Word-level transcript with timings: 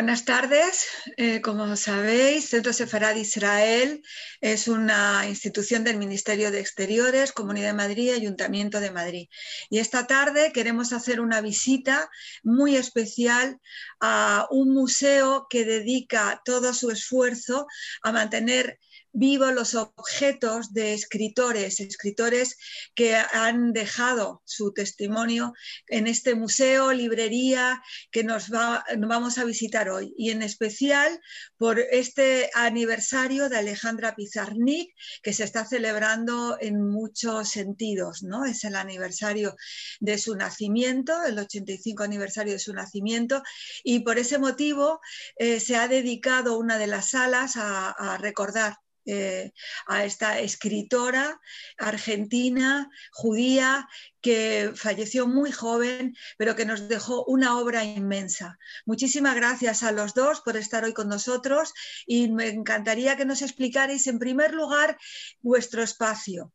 Buenas 0.00 0.24
tardes. 0.24 0.88
Eh, 1.18 1.42
como 1.42 1.76
sabéis, 1.76 2.48
Centro 2.48 2.72
Sefarad 2.72 3.16
Israel 3.16 4.02
es 4.40 4.66
una 4.66 5.28
institución 5.28 5.84
del 5.84 5.98
Ministerio 5.98 6.50
de 6.50 6.58
Exteriores, 6.58 7.32
Comunidad 7.32 7.66
de 7.66 7.74
Madrid 7.74 8.04
y 8.04 8.10
Ayuntamiento 8.12 8.80
de 8.80 8.92
Madrid. 8.92 9.28
Y 9.68 9.78
esta 9.78 10.06
tarde 10.06 10.52
queremos 10.54 10.94
hacer 10.94 11.20
una 11.20 11.42
visita 11.42 12.08
muy 12.42 12.76
especial 12.76 13.58
a 14.00 14.46
un 14.50 14.72
museo 14.72 15.46
que 15.50 15.66
dedica 15.66 16.40
todo 16.46 16.72
su 16.72 16.90
esfuerzo 16.90 17.66
a 18.02 18.10
mantener 18.10 18.78
vivo 19.12 19.50
los 19.50 19.74
objetos 19.74 20.72
de 20.72 20.94
escritores, 20.94 21.80
escritores 21.80 22.56
que 22.94 23.16
han 23.16 23.72
dejado 23.72 24.42
su 24.44 24.72
testimonio 24.72 25.52
en 25.88 26.06
este 26.06 26.34
museo, 26.34 26.92
librería 26.92 27.82
que 28.10 28.24
nos, 28.24 28.48
vamos 28.50 29.38
a 29.38 29.44
visitar 29.44 29.88
hoy. 29.88 30.14
Y 30.16 30.30
en 30.30 30.42
especial 30.42 31.20
por 31.56 31.78
este 31.78 32.50
aniversario 32.54 33.48
de 33.48 33.58
Alejandra 33.58 34.14
Pizarnik, 34.14 34.92
que 35.22 35.32
se 35.32 35.44
está 35.44 35.64
celebrando 35.64 36.56
en 36.60 36.88
muchos 36.88 37.50
sentidos. 37.50 38.22
¿no? 38.22 38.44
Es 38.44 38.64
el 38.64 38.76
aniversario 38.76 39.56
de 39.98 40.18
su 40.18 40.36
nacimiento, 40.36 41.24
el 41.24 41.38
85 41.38 42.02
aniversario 42.02 42.52
de 42.52 42.58
su 42.58 42.72
nacimiento, 42.72 43.42
y 43.82 44.00
por 44.00 44.18
ese 44.18 44.38
motivo 44.38 45.00
eh, 45.36 45.60
se 45.60 45.76
ha 45.76 45.88
dedicado 45.88 46.58
una 46.58 46.78
de 46.78 46.86
las 46.86 47.10
salas 47.10 47.56
a 47.56 48.16
recordar 48.20 48.76
eh, 49.06 49.52
a 49.86 50.04
esta 50.04 50.38
escritora 50.40 51.40
argentina, 51.78 52.90
judía, 53.12 53.88
que 54.20 54.72
falleció 54.74 55.26
muy 55.26 55.52
joven, 55.52 56.14
pero 56.36 56.54
que 56.54 56.66
nos 56.66 56.88
dejó 56.88 57.24
una 57.24 57.58
obra 57.58 57.84
inmensa. 57.84 58.58
Muchísimas 58.84 59.34
gracias 59.34 59.82
a 59.82 59.92
los 59.92 60.14
dos 60.14 60.42
por 60.42 60.56
estar 60.56 60.84
hoy 60.84 60.92
con 60.92 61.08
nosotros 61.08 61.72
y 62.06 62.30
me 62.30 62.48
encantaría 62.48 63.16
que 63.16 63.24
nos 63.24 63.42
explicarais 63.42 64.06
en 64.06 64.18
primer 64.18 64.52
lugar 64.52 64.98
vuestro 65.40 65.82
espacio. 65.82 66.52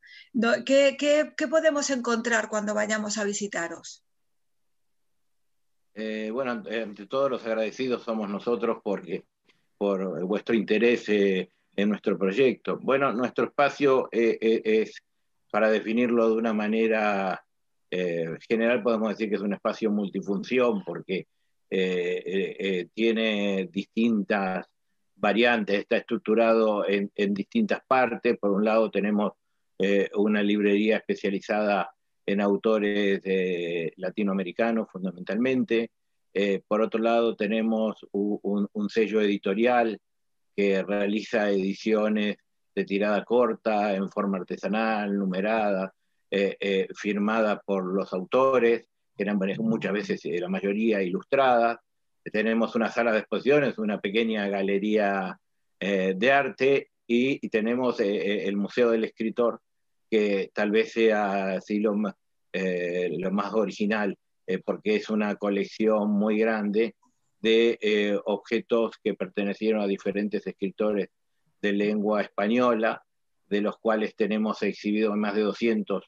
¿Qué, 0.66 1.33
podemos 1.49 1.89
encontrar 1.89 2.49
cuando 2.49 2.73
vayamos 2.73 3.17
a 3.17 3.23
visitaros? 3.23 4.03
Eh, 5.95 6.29
bueno, 6.31 6.51
ante 6.51 7.07
todos 7.07 7.31
los 7.31 7.45
agradecidos 7.45 8.03
somos 8.03 8.29
nosotros 8.29 8.79
porque 8.83 9.23
por 9.77 10.25
vuestro 10.25 10.53
interés 10.55 11.07
eh, 11.09 11.49
en 11.75 11.89
nuestro 11.89 12.17
proyecto. 12.17 12.77
Bueno, 12.81 13.11
nuestro 13.11 13.45
espacio 13.45 14.09
eh, 14.11 14.37
eh, 14.39 14.61
es, 14.63 15.01
para 15.51 15.69
definirlo 15.69 16.29
de 16.29 16.35
una 16.35 16.53
manera 16.53 17.43
eh, 17.91 18.37
general, 18.47 18.81
podemos 18.81 19.09
decir 19.09 19.29
que 19.29 19.35
es 19.35 19.41
un 19.41 19.53
espacio 19.53 19.91
multifunción 19.91 20.83
porque 20.83 21.27
tiene 22.93 23.67
distintas 23.69 24.65
variantes, 25.15 25.79
está 25.79 25.97
estructurado 25.97 26.87
en, 26.87 27.11
distintas 27.33 27.81
partes. 27.85 28.38
Por 28.38 28.51
un 28.51 28.63
lado 28.63 28.89
tenemos 28.89 29.33
una 30.13 30.41
librería 30.41 30.97
especializada 30.97 31.91
en 32.25 32.39
autores 32.39 33.21
latinoamericanos 33.97 34.89
fundamentalmente. 34.89 35.91
por 36.66 36.81
otro 36.81 37.01
lado 37.01 37.35
tenemos 37.35 38.07
un 38.13 38.89
sello 38.89 39.19
editorial 39.19 40.00
que 40.55 40.83
realiza 40.83 41.49
ediciones 41.49 42.38
de 42.73 42.85
tirada 42.85 43.23
corta, 43.23 43.95
en 43.95 44.09
forma 44.09 44.38
artesanal, 44.38 45.17
numerada, 45.17 45.93
eh, 46.29 46.57
eh, 46.59 46.88
firmada 46.93 47.61
por 47.61 47.85
los 47.93 48.11
autores, 48.13 48.88
que 49.15 49.23
eran 49.23 49.39
muchas 49.59 49.94
veces 49.94 50.25
eh, 50.25 50.39
la 50.39 50.49
mayoría 50.49 51.01
ilustradas. 51.01 51.79
Tenemos 52.23 52.75
una 52.75 52.91
sala 52.91 53.11
de 53.13 53.19
exposiciones, 53.19 53.77
una 53.77 53.99
pequeña 54.01 54.47
galería 54.47 55.39
de 55.79 56.31
arte 56.31 56.89
y, 57.05 57.47
tenemos 57.49 57.99
el 57.99 58.57
Museo 58.57 58.89
del 58.89 59.03
Escritor, 59.03 59.61
que 60.09 60.49
tal 60.51 60.71
vez 60.71 60.94
sea 60.94 61.57
así 61.57 61.79
lo, 61.79 61.94
lo 61.94 63.31
más 63.31 63.53
original, 63.53 64.17
porque 64.65 64.95
es 64.95 65.11
una 65.11 65.35
colección 65.35 66.09
muy 66.09 66.39
grande 66.39 66.95
de 67.45 67.78
eh, 67.79 68.19
objetos 68.25 68.95
que 69.03 69.13
pertenecieron 69.13 69.79
a 69.79 69.85
diferentes 69.85 70.47
escritores 70.47 71.09
de 71.61 71.73
lengua 71.73 72.23
española, 72.23 73.03
de 73.47 73.61
los 73.61 73.78
cuales 73.78 74.16
tenemos 74.16 74.63
exhibido 74.63 75.16
más 75.16 75.35
de 75.35 75.41
200 75.41 76.03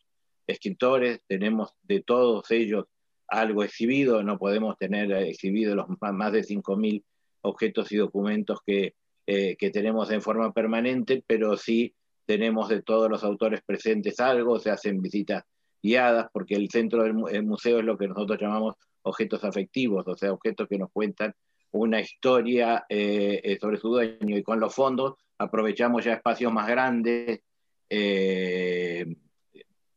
escritores, 0.47 1.21
tenemos 1.27 1.75
de 1.83 2.01
todos 2.01 2.49
ellos 2.49 2.85
algo 3.27 3.63
exhibido, 3.63 4.23
no 4.23 4.39
podemos 4.39 4.79
tener 4.79 5.11
exhibido 5.11 5.75
los 5.75 5.85
más 5.99 6.31
de 6.31 6.41
5.000 6.41 7.03
objetos 7.41 7.91
y 7.91 7.97
documentos 7.97 8.61
que, 8.65 8.95
eh, 9.27 9.57
que 9.57 9.69
tenemos 9.69 10.09
en 10.09 10.23
forma 10.23 10.51
permanente, 10.53 11.23
pero 11.27 11.55
sí 11.55 11.93
tenemos 12.25 12.67
de 12.67 12.81
todos 12.81 13.11
los 13.11 13.23
autores 13.23 13.61
presentes 13.63 14.19
algo, 14.19 14.57
se 14.57 14.71
hacen 14.71 15.03
visitas 15.03 15.43
guiadas, 15.83 16.31
porque 16.33 16.55
el 16.55 16.71
centro 16.71 17.03
del 17.03 17.43
museo 17.43 17.77
es 17.77 17.85
lo 17.85 17.95
que 17.95 18.07
nosotros 18.07 18.39
llamamos 18.41 18.73
objetos 19.07 19.43
afectivos, 19.43 20.07
o 20.07 20.15
sea, 20.15 20.31
objetos 20.31 20.67
que 20.67 20.77
nos 20.77 20.91
cuentan 20.91 21.33
una 21.71 21.99
historia 21.99 22.85
eh, 22.89 23.41
eh, 23.43 23.57
sobre 23.59 23.77
su 23.77 23.89
dueño. 23.89 24.37
Y 24.37 24.43
con 24.43 24.59
los 24.59 24.73
fondos 24.73 25.15
aprovechamos 25.37 26.03
ya 26.05 26.13
espacios 26.13 26.51
más 26.51 26.67
grandes 26.67 27.41
eh, 27.89 29.05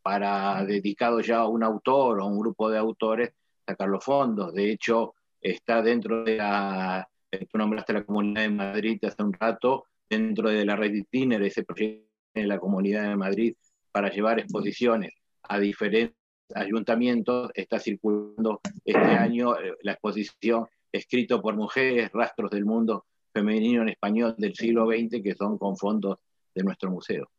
para 0.03 0.65
dedicado 0.65 1.21
ya 1.21 1.39
a 1.39 1.49
un 1.49 1.63
autor 1.63 2.21
o 2.21 2.27
un 2.27 2.39
grupo 2.39 2.71
de 2.71 2.79
autores 2.79 3.33
sacar 3.67 3.89
los 3.89 4.05
fondos. 4.05 4.53
De 4.55 4.71
hecho, 4.71 5.15
está 5.41 5.83
dentro 5.83 6.25
de 6.25 6.37
la, 6.37 7.09
tú 7.31 7.59
nombraste 7.59 7.93
la 7.93 8.05
Comunidad 8.05 8.43
de 8.43 8.51
Madrid 8.51 9.05
hace 9.05 9.23
un 9.23 9.33
rato, 9.33 9.85
dentro 10.09 10.49
de 10.49 10.65
la 10.65 10.77
red 10.77 11.05
Tiner, 11.11 11.43
ese 11.43 11.65
proyecto 11.65 12.09
de 12.35 12.47
la 12.47 12.59
Comunidad 12.59 13.09
de 13.09 13.17
Madrid 13.17 13.55
para 13.93 14.11
llevar 14.11 14.39
exposiciones 14.39 15.13
a 15.43 15.59
diferentes 15.59 16.20
ayuntamientos 16.55 17.51
está 17.55 17.79
circulando 17.79 18.61
este 18.85 18.99
año 18.99 19.59
eh, 19.59 19.75
la 19.83 19.93
exposición 19.93 20.67
escrito 20.93 21.41
por 21.41 21.55
mujeres, 21.55 22.11
rastros 22.13 22.51
del 22.51 22.65
mundo 22.65 23.07
femenino 23.33 23.83
en 23.83 23.91
español 23.91 24.35
del 24.39 24.55
siglo 24.55 24.87
XX, 24.87 25.23
que 25.23 25.35
son 25.35 25.57
con 25.59 25.77
fondos 25.77 26.19
de 26.55 26.63
nuestro 26.65 26.91
museo. 26.91 27.31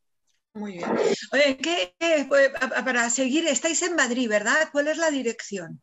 Muy 0.53 0.73
bien. 0.73 0.89
Oye, 1.31 1.57
¿qué, 1.57 1.93
pues, 2.27 2.51
para 2.85 3.09
seguir, 3.09 3.47
estáis 3.47 3.81
en 3.83 3.95
Madrid, 3.95 4.29
¿verdad? 4.29 4.69
¿Cuál 4.71 4.87
es 4.87 4.97
la 4.97 5.09
dirección? 5.09 5.81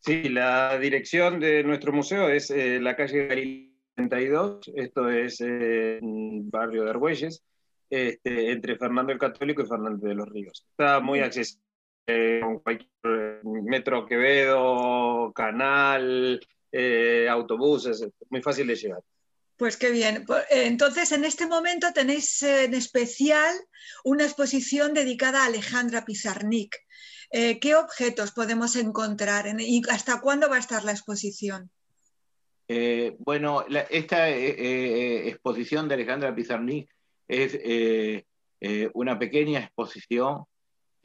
Sí, 0.00 0.28
la 0.28 0.78
dirección 0.78 1.40
de 1.40 1.64
nuestro 1.64 1.92
museo 1.92 2.28
es 2.28 2.50
eh, 2.50 2.78
la 2.80 2.94
calle 2.94 3.26
Galilea 3.26 3.70
32, 3.96 4.72
esto 4.74 5.08
es 5.08 5.40
eh, 5.40 5.98
barrio 6.02 6.84
de 6.84 6.90
Argüelles, 6.90 7.44
este, 7.88 8.50
entre 8.50 8.76
Fernando 8.76 9.12
el 9.12 9.18
Católico 9.18 9.62
y 9.62 9.66
Fernando 9.66 10.06
de 10.06 10.14
los 10.14 10.28
Ríos. 10.28 10.66
Está 10.70 11.00
muy 11.00 11.20
accesible 11.20 11.62
eh, 12.06 12.40
con 12.42 12.58
cualquier 12.58 12.90
eh, 13.04 13.40
metro 13.42 14.04
Quevedo, 14.04 15.32
canal, 15.34 16.38
eh, 16.70 17.26
autobuses, 17.30 18.06
muy 18.28 18.42
fácil 18.42 18.66
de 18.66 18.76
llegar. 18.76 19.00
Pues 19.56 19.78
qué 19.78 19.90
bien. 19.90 20.24
Pues, 20.26 20.44
entonces, 20.50 21.12
en 21.12 21.24
este 21.24 21.46
momento 21.46 21.92
tenéis 21.94 22.42
en 22.42 22.74
especial 22.74 23.56
una 24.04 24.24
exposición 24.24 24.92
dedicada 24.92 25.42
a 25.42 25.46
Alejandra 25.46 26.04
Pizarnik. 26.04 26.76
¿Qué 27.30 27.74
objetos 27.74 28.30
podemos 28.30 28.76
encontrar 28.76 29.46
y 29.58 29.82
hasta 29.90 30.20
cuándo 30.20 30.48
va 30.48 30.56
a 30.56 30.60
estar 30.60 30.84
la 30.84 30.92
exposición? 30.92 31.70
bueno, 33.18 33.64
esta 33.90 34.30
exposición 34.30 35.88
de 35.88 35.94
Alejandra 35.94 36.34
Pizarnik 36.34 36.88
es 37.26 37.58
una 38.92 39.18
pequeña 39.18 39.60
exposición 39.60 40.44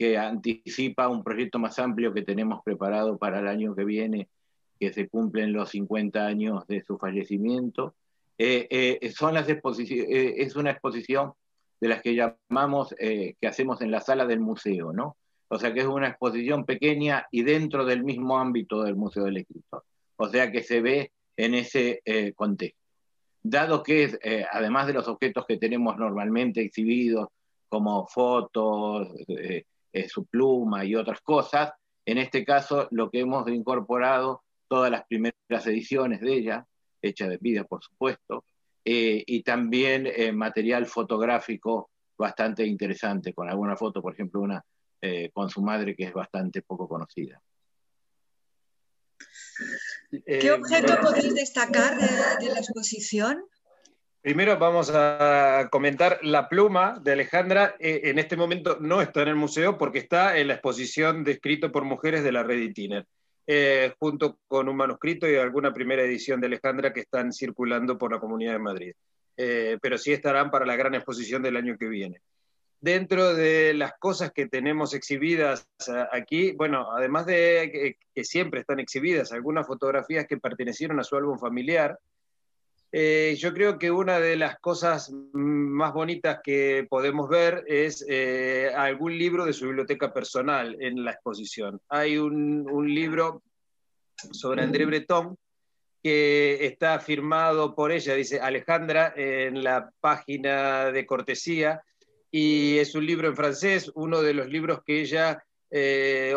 que 0.00 0.16
anticipa 0.16 1.08
un 1.08 1.22
proyecto 1.22 1.58
más 1.58 1.78
amplio 1.78 2.14
que 2.14 2.22
tenemos 2.22 2.62
preparado 2.64 3.18
para 3.18 3.40
el 3.40 3.46
año 3.46 3.76
que 3.76 3.84
viene, 3.84 4.30
que 4.78 4.94
se 4.94 5.10
cumplen 5.10 5.52
los 5.52 5.68
50 5.68 6.26
años 6.26 6.66
de 6.68 6.82
su 6.82 6.96
fallecimiento. 6.96 7.94
Eh, 8.38 8.66
eh, 8.70 9.12
son 9.12 9.34
las 9.34 9.46
eh, 9.46 9.56
es 10.38 10.56
una 10.56 10.70
exposición 10.70 11.34
de 11.82 11.88
las 11.88 12.00
que 12.00 12.14
llamamos, 12.14 12.94
que 12.98 13.46
hacemos 13.46 13.82
en 13.82 13.90
la 13.90 14.00
sala 14.00 14.24
del 14.24 14.40
museo, 14.40 14.94
¿no? 14.94 15.18
O 15.48 15.58
sea 15.58 15.74
que 15.74 15.80
es 15.80 15.86
una 15.86 16.08
exposición 16.08 16.64
pequeña 16.64 17.26
y 17.30 17.42
dentro 17.42 17.84
del 17.84 18.02
mismo 18.02 18.38
ámbito 18.38 18.82
del 18.82 18.96
Museo 18.96 19.24
del 19.24 19.36
Escritor. 19.36 19.84
O 20.16 20.28
sea 20.28 20.50
que 20.50 20.62
se 20.62 20.80
ve 20.80 21.12
en 21.36 21.54
ese 21.54 22.02
contexto. 22.34 22.80
Dado 23.42 23.82
que, 23.82 24.46
además 24.50 24.86
de 24.86 24.94
los 24.94 25.08
objetos 25.08 25.44
que 25.46 25.58
tenemos 25.58 25.98
normalmente 25.98 26.62
exhibidos, 26.62 27.28
como 27.68 28.06
fotos, 28.06 29.08
eh, 29.92 30.08
su 30.08 30.26
pluma 30.26 30.84
y 30.84 30.94
otras 30.94 31.20
cosas. 31.20 31.72
En 32.04 32.18
este 32.18 32.44
caso, 32.44 32.88
lo 32.90 33.10
que 33.10 33.20
hemos 33.20 33.48
incorporado 33.48 34.42
todas 34.68 34.90
las 34.90 35.04
primeras 35.06 35.66
ediciones 35.66 36.20
de 36.20 36.32
ella, 36.34 36.66
hechas 37.02 37.28
de 37.28 37.38
vida, 37.38 37.64
por 37.64 37.82
supuesto, 37.82 38.44
y 38.82 39.42
también 39.42 40.08
material 40.36 40.86
fotográfico 40.86 41.90
bastante 42.16 42.64
interesante, 42.66 43.34
con 43.34 43.48
alguna 43.48 43.76
foto, 43.76 44.00
por 44.00 44.14
ejemplo, 44.14 44.40
una 44.40 44.64
con 45.32 45.50
su 45.50 45.60
madre 45.60 45.94
que 45.94 46.04
es 46.04 46.12
bastante 46.12 46.62
poco 46.62 46.88
conocida. 46.88 47.40
¿Qué 50.24 50.50
objeto 50.50 51.00
podéis 51.00 51.34
destacar 51.34 51.96
de 52.40 52.48
la 52.48 52.58
exposición? 52.58 53.44
Primero 54.22 54.58
vamos 54.58 54.90
a 54.92 55.68
comentar 55.70 56.18
la 56.22 56.46
pluma 56.46 57.00
de 57.02 57.12
Alejandra. 57.12 57.76
Eh, 57.78 58.02
en 58.04 58.18
este 58.18 58.36
momento 58.36 58.76
no 58.78 59.00
está 59.00 59.22
en 59.22 59.28
el 59.28 59.36
museo 59.36 59.78
porque 59.78 59.98
está 59.98 60.36
en 60.36 60.48
la 60.48 60.54
exposición 60.54 61.24
de 61.24 61.32
escrito 61.32 61.72
por 61.72 61.84
mujeres 61.84 62.22
de 62.22 62.30
la 62.30 62.42
red 62.42 62.58
Itiner, 62.58 63.06
eh, 63.46 63.94
junto 63.98 64.38
con 64.46 64.68
un 64.68 64.76
manuscrito 64.76 65.26
y 65.26 65.36
alguna 65.36 65.72
primera 65.72 66.02
edición 66.02 66.38
de 66.38 66.48
Alejandra 66.48 66.92
que 66.92 67.00
están 67.00 67.32
circulando 67.32 67.96
por 67.96 68.12
la 68.12 68.20
Comunidad 68.20 68.52
de 68.52 68.58
Madrid. 68.58 68.92
Eh, 69.38 69.78
pero 69.80 69.96
sí 69.96 70.12
estarán 70.12 70.50
para 70.50 70.66
la 70.66 70.76
gran 70.76 70.94
exposición 70.94 71.42
del 71.42 71.56
año 71.56 71.78
que 71.78 71.88
viene. 71.88 72.20
Dentro 72.78 73.32
de 73.32 73.72
las 73.72 73.94
cosas 73.98 74.32
que 74.32 74.48
tenemos 74.48 74.92
exhibidas 74.92 75.66
aquí, 76.12 76.52
bueno, 76.52 76.92
además 76.92 77.24
de 77.24 77.96
que 78.14 78.24
siempre 78.24 78.60
están 78.60 78.80
exhibidas 78.80 79.32
algunas 79.32 79.66
fotografías 79.66 80.26
que 80.26 80.36
pertenecieron 80.36 81.00
a 81.00 81.04
su 81.04 81.16
álbum 81.16 81.38
familiar, 81.38 81.98
eh, 82.92 83.36
yo 83.38 83.54
creo 83.54 83.78
que 83.78 83.90
una 83.90 84.18
de 84.18 84.36
las 84.36 84.58
cosas 84.58 85.12
más 85.32 85.92
bonitas 85.92 86.40
que 86.42 86.86
podemos 86.90 87.28
ver 87.28 87.64
es 87.68 88.04
eh, 88.08 88.72
algún 88.76 89.16
libro 89.16 89.44
de 89.44 89.52
su 89.52 89.66
biblioteca 89.66 90.12
personal 90.12 90.76
en 90.80 91.04
la 91.04 91.12
exposición. 91.12 91.80
Hay 91.88 92.18
un, 92.18 92.66
libro 92.92 93.42
sobre 94.32 94.62
André 94.62 94.86
Breton 94.86 95.36
que 96.02 96.66
está 96.66 96.98
firmado 96.98 97.74
por 97.74 97.92
ella, 97.92 98.14
dice 98.14 98.40
Alejandra, 98.40 99.12
en 99.14 99.62
la 99.62 99.92
página 100.00 100.90
de 100.90 101.06
cortesía, 101.06 101.82
y 102.30 102.78
es 102.78 102.94
un 102.94 103.06
libro 103.06 103.28
en 103.28 103.36
francés, 103.36 103.92
uno 103.94 104.22
de 104.22 104.34
los 104.34 104.48
libros 104.48 104.80
que 104.84 105.00
ella 105.00 105.44
eh, 105.70 106.34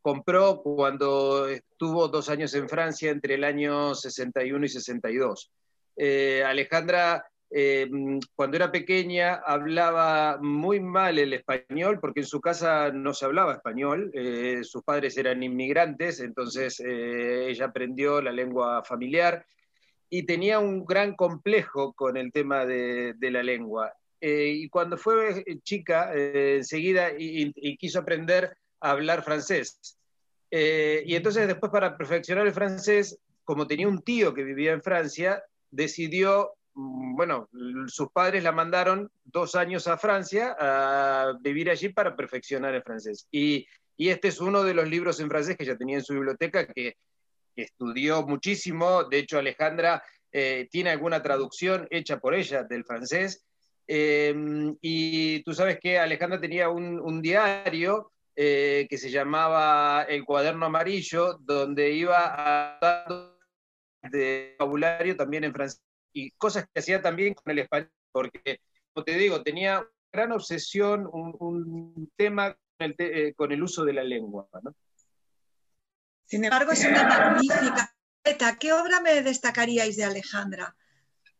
compró 0.00 0.62
cuando 0.62 1.48
estuvo 1.48 2.06
dos 2.08 2.28
años 2.28 2.54
en 2.54 2.68
Francia 2.68 3.10
entre 3.10 3.34
el 3.34 3.44
año 3.44 3.94
61 3.94 4.64
y 4.64 4.68
62. 4.68 5.50
Eh, 6.00 6.44
Alejandra, 6.44 7.28
eh, 7.50 7.90
cuando 8.36 8.56
era 8.56 8.70
pequeña, 8.70 9.34
hablaba 9.34 10.38
muy 10.40 10.78
mal 10.78 11.18
el 11.18 11.32
español, 11.32 11.98
porque 12.00 12.20
en 12.20 12.26
su 12.26 12.40
casa 12.40 12.92
no 12.92 13.12
se 13.12 13.24
hablaba 13.24 13.54
español, 13.54 14.12
eh, 14.14 14.60
sus 14.62 14.84
padres 14.84 15.18
eran 15.18 15.42
inmigrantes, 15.42 16.20
entonces 16.20 16.78
ella 16.80 17.66
aprendió 17.66 18.22
la 18.22 18.30
lengua 18.30 18.84
familiar 18.84 19.44
y 20.08 20.22
tenía 20.22 20.60
un 20.60 20.84
gran 20.84 21.16
complejo 21.16 21.92
con 21.94 22.16
el 22.16 22.30
tema 22.32 22.64
de, 22.64 23.14
la 23.20 23.42
lengua. 23.42 23.92
y 24.20 24.68
cuando 24.68 24.96
fue 24.96 25.44
chica, 25.64 26.12
enseguida 26.14 27.10
y, 27.18 27.76
quiso 27.76 27.98
aprender 28.00 28.56
a 28.80 28.90
hablar 28.92 29.24
francés. 29.24 29.98
y 30.50 31.14
entonces 31.14 31.46
después 31.48 31.72
para 31.72 31.96
perfeccionar 31.96 32.46
el 32.46 32.52
francés, 32.52 33.18
como 33.44 33.66
tenía 33.66 33.88
un 33.88 34.02
tío 34.02 34.32
que 34.34 34.44
vivía 34.44 34.72
en 34.72 34.82
Francia, 34.82 35.42
decidió, 35.70 36.52
mm, 36.74 37.16
bueno, 37.16 37.48
sus 37.86 38.10
padres 38.10 38.42
la 38.42 38.52
mandaron 38.52 39.10
dos 39.24 39.54
años 39.54 39.86
a 39.88 39.98
Francia 39.98 40.56
a 40.58 41.34
vivir 41.40 41.70
allí 41.70 41.90
para 41.90 42.16
perfeccionar 42.16 42.74
el 42.74 42.82
francés. 42.82 43.26
Y, 43.30 43.66
este 43.96 44.28
es 44.28 44.40
uno 44.40 44.62
de 44.62 44.74
los 44.74 44.88
libros 44.88 45.18
en 45.18 45.28
francés 45.28 45.56
que 45.56 45.64
ella 45.64 45.76
tenía 45.76 45.96
en 45.96 46.04
su 46.04 46.14
biblioteca, 46.14 46.66
que, 46.66 46.96
estudió 47.56 48.24
muchísimo. 48.24 49.02
De 49.02 49.18
hecho, 49.18 49.36
Alejandra 49.36 50.00
eh, 50.30 50.68
tiene 50.70 50.90
alguna 50.90 51.20
traducción 51.20 51.88
hecha 51.90 52.20
por 52.20 52.32
ella 52.32 52.62
del 52.62 52.84
francés. 52.84 53.44
Em, 53.88 54.76
y 54.80 55.42
tú 55.42 55.52
sabes 55.54 55.80
que 55.80 55.98
Alejandra 55.98 56.40
tenía 56.40 56.68
un, 56.68 57.20
diario 57.20 58.12
eh, 58.36 58.86
que 58.88 58.98
se 58.98 59.10
llamaba 59.10 60.04
El 60.08 60.24
cuaderno 60.24 60.66
amarillo, 60.66 61.38
donde 61.40 61.90
iba 61.90 62.34
a 62.36 63.37
de 64.02 64.54
vocabulario 64.58 65.16
también 65.16 65.44
en 65.44 65.52
francés 65.52 65.82
y 66.12 66.30
cosas 66.32 66.66
que 66.72 66.80
hacía 66.80 67.02
también 67.02 67.34
con 67.34 67.50
el 67.50 67.60
español, 67.60 67.90
porque, 68.12 68.60
como 68.92 69.04
te 69.04 69.16
digo, 69.16 69.42
tenía 69.42 69.86
gran 70.12 70.32
obsesión, 70.32 71.08
un, 71.10 72.10
tema 72.16 72.56
eh, 72.78 73.34
con 73.34 73.52
el, 73.52 73.62
uso 73.62 73.84
de 73.84 73.92
la 73.92 74.02
lengua. 74.02 74.48
Sin 76.24 76.44
embargo, 76.44 76.72
es 76.72 76.84
una 76.84 77.04
magnífica. 77.04 77.94
¿Qué 78.58 78.72
obra 78.72 79.00
me 79.00 79.22
destacaríais 79.22 79.96
de 79.96 80.04
Alejandra? 80.04 80.76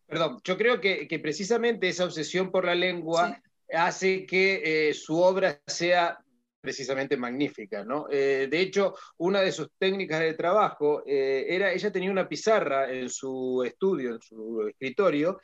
Perdón, 0.07 0.41
yo 0.45 0.57
creo 0.57 0.81
que, 0.81 1.07
precisamente 1.23 1.89
esa 1.89 2.05
obsesión 2.05 2.51
por 2.51 2.65
la 2.65 2.75
lengua 2.75 3.41
hace 3.73 4.25
que 4.25 4.89
eh, 4.89 4.95
su 4.95 5.19
obra 5.19 5.61
sea 5.67 6.19
precisamente 6.61 7.17
magnífica, 7.17 7.85
¿no? 7.85 8.07
Eh, 8.11 8.49
de 8.51 8.61
hecho, 8.61 8.95
una 9.19 9.41
de 9.41 9.53
sus 9.53 9.69
técnicas 9.79 10.21
de 10.21 10.35
trabajo 10.35 11.03
eh, 11.07 11.47
era, 11.49 11.73
ella 11.73 11.93
tenía 11.93 12.11
una 12.11 12.29
pizarra 12.29 12.91
en 12.91 13.09
su 13.09 13.63
estudio, 13.65 14.15
en 14.15 14.21
su 14.21 14.67
escritorio, 14.69 15.41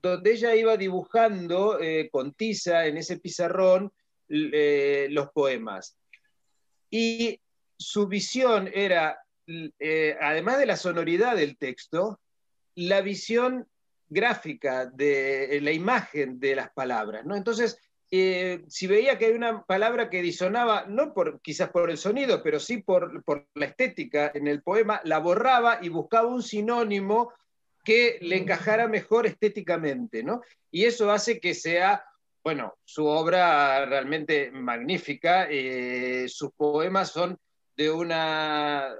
donde 0.00 0.32
ella 0.32 0.54
iba 0.54 0.76
dibujando 0.76 1.80
eh, 1.80 2.08
con 2.10 2.32
tiza 2.34 2.86
en 2.86 2.98
ese 2.98 3.18
pizarrón 3.18 3.92
los 4.30 5.30
poemas. 5.30 5.96
Y 6.90 7.40
su 7.78 8.06
visión 8.08 8.70
era, 8.74 9.18
además 10.20 10.58
de 10.58 10.66
la 10.66 10.76
sonoridad 10.76 11.34
del 11.34 11.56
texto, 11.56 12.20
la 12.74 13.00
visión 13.00 13.66
gráfica 14.06 14.84
de 14.84 15.60
la 15.62 15.72
imagen 15.72 16.38
de 16.38 16.56
las 16.56 16.70
palabras, 16.72 17.24
¿no? 17.24 17.36
Entonces, 17.36 17.78
eh, 18.10 18.64
si 18.68 18.86
veía 18.86 19.18
que 19.18 19.26
hay 19.26 19.32
una 19.32 19.64
palabra 19.64 20.08
que 20.08 20.22
disonaba, 20.22 20.86
no 20.86 21.12
por, 21.12 21.40
quizás 21.42 21.70
por 21.70 21.90
el 21.90 21.98
sonido, 21.98 22.42
pero 22.42 22.58
sí 22.58 22.78
por, 22.78 23.22
la 23.54 23.66
estética 23.66 24.30
en 24.34 24.46
el 24.46 24.62
poema, 24.62 25.00
la 25.04 25.18
borraba 25.18 25.78
y 25.82 25.90
buscaba 25.90 26.28
un 26.28 26.42
sinónimo 26.42 27.32
que 27.84 28.18
le 28.22 28.36
encajara 28.36 28.88
mejor 28.88 29.26
estéticamente, 29.26 30.22
¿no? 30.22 30.40
Y 30.70 30.84
eso 30.84 31.10
hace 31.10 31.38
que 31.38 31.54
sea, 31.54 32.04
bueno, 32.42 32.76
su 32.84 33.06
obra 33.06 33.84
realmente 33.84 34.50
magnífica, 34.52 35.46
eh, 35.50 36.26
sus 36.28 36.52
poemas 36.52 37.10
son 37.10 37.38
de 37.76 37.90
una, 37.90 38.94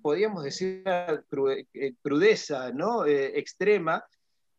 podríamos 0.00 0.42
decir, 0.42 0.82
eh, 0.86 1.92
crudeza, 2.02 2.72
¿no? 2.72 3.06
extrema, 3.06 4.04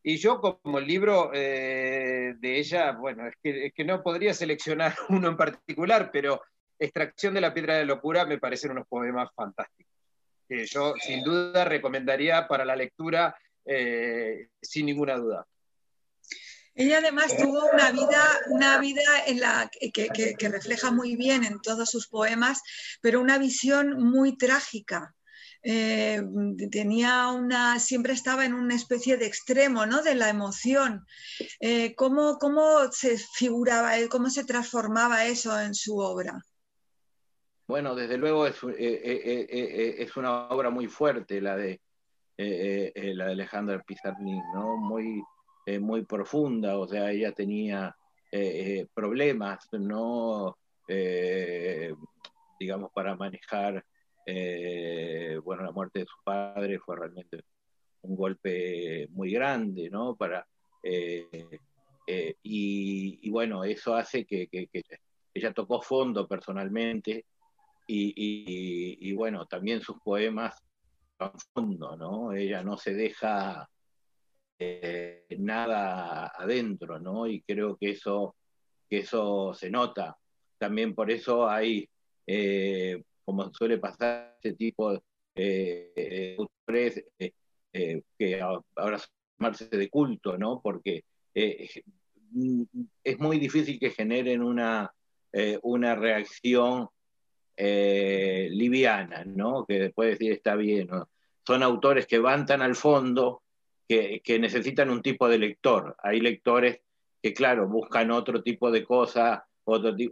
y 0.04 0.18
yo 0.18 0.40
como 0.40 0.80
el 0.80 0.88
libro 0.88 1.32
eh, 1.34 2.36
de 2.38 2.60
ella, 2.60 2.94
bueno, 2.94 3.28
es 3.28 3.74
que, 3.74 3.84
no 3.84 4.02
podría 4.02 4.34
seleccionar 4.34 4.96
uno 5.10 5.30
en 5.30 5.38
particular, 5.38 6.10
pero 6.12 6.42
Extracción 6.78 7.34
de 7.34 7.42
la 7.42 7.54
Piedra 7.54 7.76
de 7.76 7.86
Locura 7.86 8.26
me 8.26 8.38
parecen 8.38 8.72
unos 8.72 8.88
poemas 8.88 9.30
fantásticos, 9.36 9.94
que 10.48 10.66
yo 10.66 10.94
sin 11.02 11.24
duda 11.24 11.66
recomendaría 11.66 12.48
para 12.48 12.64
la 12.64 12.76
lectura 12.76 13.36
eh, 13.66 14.48
sin 14.62 14.86
ninguna 14.86 15.18
duda. 15.18 15.46
Ella 16.76 17.00
además 17.00 17.36
tuvo 17.36 17.66
una 17.74 17.92
vida, 17.92 18.24
una 18.48 18.80
vida 18.80 19.26
en 19.28 19.42
la 19.42 19.70
que, 19.70 19.92
que, 19.92 20.50
refleja 20.50 20.92
muy 20.92 21.18
bien 21.18 21.44
en 21.44 21.60
todos 21.60 21.90
sus 21.90 22.08
poemas, 22.08 22.62
pero 23.02 23.20
una 23.20 23.38
visión 23.38 24.02
muy 24.02 24.38
trágica. 24.38 25.14
Eh, 25.62 26.22
tenía 26.72 27.28
una, 27.30 27.80
siempre 27.80 28.14
estaba 28.14 28.46
en 28.46 28.54
una 28.54 28.76
especie 28.76 29.18
de 29.18 29.26
extremo 29.26 29.86
¿no? 29.86 30.02
de 30.02 30.16
la 30.16 30.30
emoción. 30.30 31.06
Eh, 31.60 31.96
¿cómo, 31.96 32.38
¿Cómo 32.38 32.92
se 32.92 33.18
figuraba, 33.18 33.92
cómo 34.10 34.30
se 34.30 34.46
transformaba 34.46 35.26
eso 35.26 35.60
en 35.60 35.76
su 35.76 35.98
obra? 35.98 36.42
Bueno, 37.68 37.94
desde 37.94 38.18
luego 38.18 38.48
es, 38.48 38.56
eh, 38.78 39.96
es 40.00 40.18
una 40.18 40.48
obra 40.50 40.70
muy 40.70 40.88
fuerte 40.88 41.42
la 41.42 41.56
de, 41.56 41.82
la 42.38 43.26
de 43.26 43.32
Alejandra 43.32 43.84
Pizarnik, 43.84 44.44
¿no? 44.54 44.78
muy, 44.78 45.22
muy 45.80 46.04
profunda, 46.04 46.80
o 46.80 46.88
sea, 46.88 47.12
ella 47.12 47.32
tenía 47.32 47.96
problemas, 48.94 49.68
¿no? 49.74 50.58
digamos, 52.60 52.92
para 52.92 53.16
manejar 53.16 53.86
eh, 54.32 55.38
bueno, 55.44 55.64
la 55.64 55.72
muerte 55.72 56.00
de 56.00 56.06
su 56.06 56.16
padre 56.24 56.78
fue 56.80 56.96
realmente 56.96 57.44
un 58.02 58.16
golpe 58.16 59.08
muy 59.10 59.32
grande, 59.32 59.90
¿no? 59.90 60.16
Para, 60.16 60.48
eh, 60.84 61.28
eh, 62.06 62.36
y, 62.44 63.30
bueno, 63.30 63.64
eso 63.64 63.96
hace 63.96 64.26
que, 64.26 64.48
ella 65.34 65.54
tocó 65.54 65.82
fondo 65.82 66.28
personalmente 66.28 67.26
y, 67.88 69.12
bueno, 69.14 69.48
también 69.48 69.82
sus 69.82 69.98
poemas 70.04 70.62
tocan 71.18 71.40
fondo, 71.54 71.98
¿no? 71.98 72.34
Ella 72.34 72.64
no 72.64 72.78
se 72.78 72.94
deja 72.94 73.68
nada 75.40 76.28
adentro, 76.28 77.00
¿no? 77.00 77.26
Y 77.26 77.42
creo 77.42 77.78
que 77.78 77.92
eso, 77.92 78.36
que 78.90 79.00
eso 79.00 79.54
se 79.56 79.72
nota. 79.72 80.18
También 80.60 80.94
por 80.94 81.10
eso 81.10 81.50
hay 81.50 81.90
como 83.30 83.54
suele 83.54 83.78
pasar 83.78 84.38
ese 84.42 84.56
tipo 84.56 85.00
autores 86.36 87.04
que 88.18 88.42
ahora 88.42 88.98
son 88.98 89.70
de 89.70 89.88
culto, 89.88 90.36
¿no? 90.36 90.60
Porque 90.64 91.04
es 91.36 93.20
muy 93.20 93.38
difícil 93.38 93.80
que 93.80 93.92
generen 93.92 94.42
una, 94.42 94.92
una 95.62 95.94
reacción 95.94 96.88
liviana, 97.56 99.24
¿no? 99.26 99.64
Que 99.68 99.80
después 99.80 100.10
decir 100.10 100.32
está 100.32 100.56
bien. 100.56 100.90
Son 101.46 101.62
autores 101.62 102.08
que 102.08 102.18
van 102.18 102.48
tan 102.48 102.64
al 102.64 102.74
fondo 102.74 103.44
que, 103.88 104.22
que 104.24 104.40
necesitan 104.40 104.90
un 104.90 105.04
tipo 105.04 105.30
de 105.30 105.38
lector. 105.38 105.96
Hay 106.02 106.20
lectores 106.20 106.80
que, 107.22 107.32
claro, 107.36 107.68
buscan 107.68 108.10
otro 108.10 108.42
tipo 108.42 108.72
de 108.72 108.84
cosas 108.84 109.42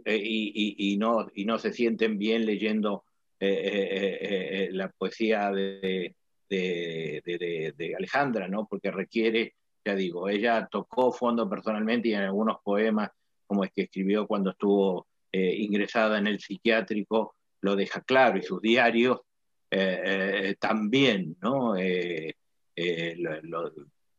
eh, 0.04 0.22
y, 0.22 0.96
no, 0.98 1.26
y 1.34 1.44
no 1.44 1.58
se 1.58 1.72
sienten 1.72 2.18
bien 2.18 2.46
leyendo 2.46 3.04
eh, 3.40 4.18
eh, 4.20 4.68
la 4.72 4.88
poesía 4.88 5.50
de, 5.50 6.14
de, 6.48 7.74
de, 7.76 7.94
Alejandra, 7.96 8.48
¿no? 8.48 8.66
Porque 8.66 8.90
requiere, 8.90 9.54
ya 9.84 9.94
digo, 9.94 10.28
ella 10.28 10.68
tocó 10.70 11.12
fondo 11.12 11.48
personalmente 11.48 12.08
y 12.08 12.14
en 12.14 12.22
algunos 12.22 12.58
poemas, 12.62 13.10
como 13.46 13.64
es 13.64 13.72
que 13.72 13.82
escribió 13.82 14.26
cuando 14.26 14.50
estuvo 14.50 15.06
ingresada 15.32 16.18
en 16.18 16.26
el 16.26 16.40
psiquiátrico, 16.40 17.36
lo 17.60 17.76
deja 17.76 18.00
claro, 18.00 18.38
y 18.38 18.42
sus 18.42 18.60
diarios 18.62 19.20
también, 20.58 21.36
¿no? 21.42 21.74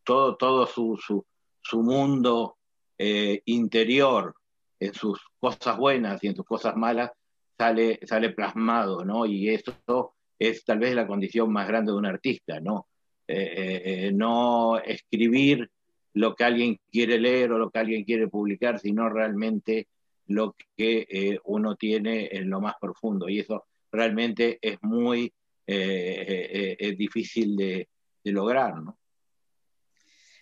todo 0.03 0.38
todo 0.38 0.67
su, 0.67 0.97
su, 0.97 1.25
su 1.61 1.81
mundo 1.81 2.57
eh, 2.97 3.41
interior, 3.45 4.35
en 4.77 4.93
sus 4.93 5.19
cosas 5.39 5.77
buenas 5.77 6.23
y 6.23 6.27
en 6.27 6.35
sus 6.35 6.45
cosas 6.45 6.75
malas, 6.75 7.11
sale, 7.60 8.00
sale 8.06 8.30
plasmado, 8.30 9.04
¿no? 9.04 9.25
Y 9.25 9.50
eso 9.50 10.16
es 10.39 10.63
tal 10.63 10.80
vez 10.80 10.96
la 10.96 11.06
condición 11.06 11.51
más 11.51 11.68
grande 11.68 11.92
de 11.92 11.98
un 11.98 12.06
artista, 12.06 12.62
¿no? 12.62 12.88
Eh, 13.28 13.82
eh, 14.08 14.12
no 14.13 14.80
escribir 14.80 15.70
lo 16.13 16.36
que 16.36 16.46
alguien 16.46 16.80
quiere 16.89 17.20
leer 17.20 17.51
o 17.51 17.58
lo 17.60 17.70
que 17.70 17.80
alguien 17.80 18.06
quiere 18.06 18.28
publicar, 18.28 18.80
sino 18.80 19.10
realmente 19.10 19.88
lo 20.28 20.56
que 20.78 21.38
uno 21.46 21.75
tiene 21.75 22.30
en 22.32 22.50
lo 22.50 22.62
más 22.62 22.75
profundo. 22.80 23.28
Y 23.28 23.39
eso 23.39 23.66
realmente 23.92 24.58
es 24.62 24.78
muy 24.82 25.34
difícil 26.98 27.56
de, 27.56 27.88
de 28.24 28.32
lograr, 28.32 28.82
¿no? 28.82 28.99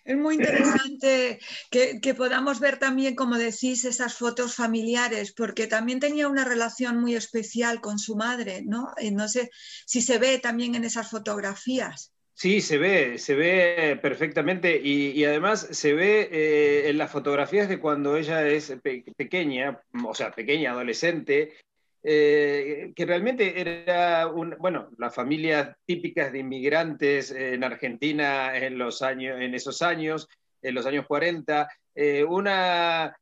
Es 0.08 0.16
muy 0.16 0.36
interesante 0.36 1.38
que, 1.70 2.14
podamos 2.14 2.60
ver 2.60 2.78
también, 2.78 3.14
como 3.14 3.36
decís, 3.36 3.84
esas 3.84 4.14
fotos 4.14 4.54
familiares, 4.54 5.32
porque 5.32 5.66
también 5.66 6.00
tenía 6.00 6.28
una 6.28 6.46
relación 6.46 6.98
muy 6.98 7.14
especial 7.14 7.82
con 7.82 7.98
su 7.98 8.16
madre, 8.16 8.62
¿no? 8.64 8.94
Y 8.98 9.10
no 9.10 9.28
sé 9.28 9.50
si 9.84 10.00
se 10.00 10.18
ve 10.18 10.38
también 10.38 10.74
en 10.74 10.84
esas 10.84 11.10
fotografías. 11.10 12.14
Sí, 12.32 12.62
se 12.62 12.78
ve, 12.78 13.18
se 13.18 13.34
ve 13.34 13.98
perfectamente 14.00 14.80
y, 14.82 15.22
además 15.26 15.68
se 15.72 15.92
ve 15.92 16.30
eh, 16.32 16.88
en 16.88 16.96
las 16.96 17.10
fotografías 17.10 17.68
de 17.68 17.78
cuando 17.78 18.16
ella 18.16 18.48
es 18.48 18.74
pequeña, 19.14 19.78
o 20.06 20.14
sea, 20.14 20.30
pequeña, 20.30 20.70
adolescente, 20.70 21.52
eh, 22.02 22.92
que 22.94 23.06
realmente 23.06 23.60
era, 23.60 24.28
un, 24.28 24.56
bueno, 24.58 24.90
las 24.98 25.14
familias 25.14 25.76
típicas 25.84 26.32
de 26.32 26.38
inmigrantes 26.38 27.30
en 27.30 27.64
Argentina 27.64 28.56
en, 28.56 28.78
los 28.78 29.02
años, 29.02 29.40
en 29.40 29.54
esos 29.54 29.82
años, 29.82 30.28
en 30.62 30.74
los 30.74 30.86
años 30.86 31.06
40, 31.06 31.68
eh, 31.94 32.22
una, 32.24 33.16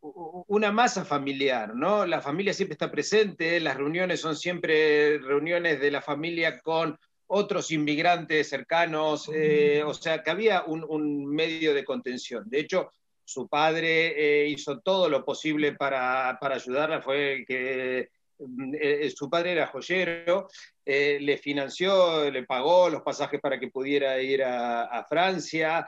una 0.00 0.72
masa 0.72 1.04
familiar, 1.04 1.74
¿no? 1.74 2.06
La 2.06 2.20
familia 2.20 2.54
siempre 2.54 2.74
está 2.74 2.90
presente, 2.90 3.60
las 3.60 3.76
reuniones 3.76 4.20
son 4.20 4.36
siempre 4.36 5.18
reuniones 5.18 5.80
de 5.80 5.90
la 5.90 6.00
familia 6.00 6.60
con 6.60 6.98
otros 7.26 7.70
inmigrantes 7.70 8.48
cercanos, 8.48 9.30
eh, 9.34 9.82
o 9.84 9.94
sea 9.94 10.22
que 10.22 10.30
había 10.30 10.62
un, 10.64 10.84
un, 10.88 11.26
medio 11.26 11.74
de 11.74 11.84
contención. 11.84 12.44
De 12.46 12.60
hecho, 12.60 12.90
su 13.24 13.48
padre 13.48 14.46
hizo 14.48 14.80
todo 14.80 15.08
lo 15.08 15.24
posible 15.24 15.72
para, 15.72 16.38
para 16.40 16.56
ayudarla, 16.56 17.02
fue 17.02 17.44
que 17.46 18.08
Mm, 18.38 18.74
eh, 18.74 19.06
eh, 19.06 19.10
su 19.10 19.30
padre 19.30 19.52
era 19.52 19.66
joyero, 19.68 20.48
eh, 20.84 21.18
le 21.20 21.38
financió, 21.38 22.30
le 22.30 22.44
pagó 22.44 22.88
los 22.88 23.02
pasajes 23.02 23.40
para 23.40 23.58
que 23.58 23.68
pudiera 23.68 24.20
ir 24.20 24.42
a, 24.44 25.04
Francia, 25.08 25.86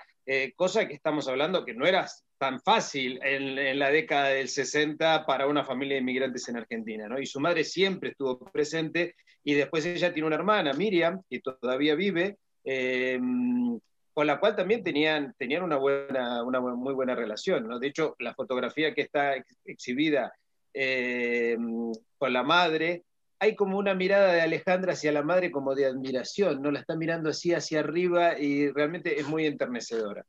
cosa 0.56 0.88
que 0.88 0.94
estamos 0.94 1.28
hablando 1.28 1.64
que 1.64 1.74
no 1.74 1.86
era 1.86 2.06
tan 2.36 2.60
fácil 2.60 3.20
en, 3.22 3.78
la 3.78 3.90
década 3.90 4.28
del 4.30 4.48
60 4.48 5.24
para 5.24 5.46
una 5.46 5.64
familia 5.64 5.94
de 5.94 6.00
inmigrantes 6.00 6.48
en 6.48 6.56
Argentina, 6.56 7.08
¿no? 7.08 7.20
Y 7.20 7.26
su 7.26 7.40
madre 7.40 7.62
siempre 7.62 8.10
estuvo 8.10 8.38
presente 8.38 9.14
y 9.44 9.54
después 9.54 9.86
ella 9.86 10.12
tiene 10.12 10.26
una 10.26 10.36
hermana, 10.36 10.72
Miriam, 10.72 11.22
que 11.30 11.40
todavía 11.40 11.94
vive, 11.94 12.38
con 14.16 14.26
la 14.26 14.40
cual 14.40 14.56
también 14.56 14.82
tenían, 14.82 15.34
tenían 15.36 15.62
una, 15.62 15.76
buena, 15.76 16.42
una 16.42 16.58
muy 16.58 16.94
buena 16.94 17.14
relación, 17.14 17.68
¿no? 17.68 17.78
De 17.78 17.88
hecho, 17.88 18.16
la 18.18 18.32
fotografía 18.32 18.94
que 18.94 19.02
está 19.02 19.34
exhibida 19.66 20.32
eh, 20.72 21.58
con 22.16 22.32
la 22.32 22.42
madre, 22.42 23.04
hay 23.38 23.54
como 23.54 23.76
una 23.76 23.94
mirada 23.94 24.32
de 24.32 24.40
Alejandra 24.40 24.94
hacia 24.94 25.12
la 25.12 25.22
madre 25.22 25.50
como 25.50 25.74
de 25.74 25.84
admiración, 25.84 26.62
¿no? 26.62 26.70
La 26.70 26.80
está 26.80 26.96
mirando 26.96 27.28
así 27.28 27.52
hacia 27.52 27.80
arriba 27.80 28.40
y 28.40 28.70
realmente 28.70 29.20
es 29.20 29.28
muy 29.28 29.44
enternecedora. 29.44 30.24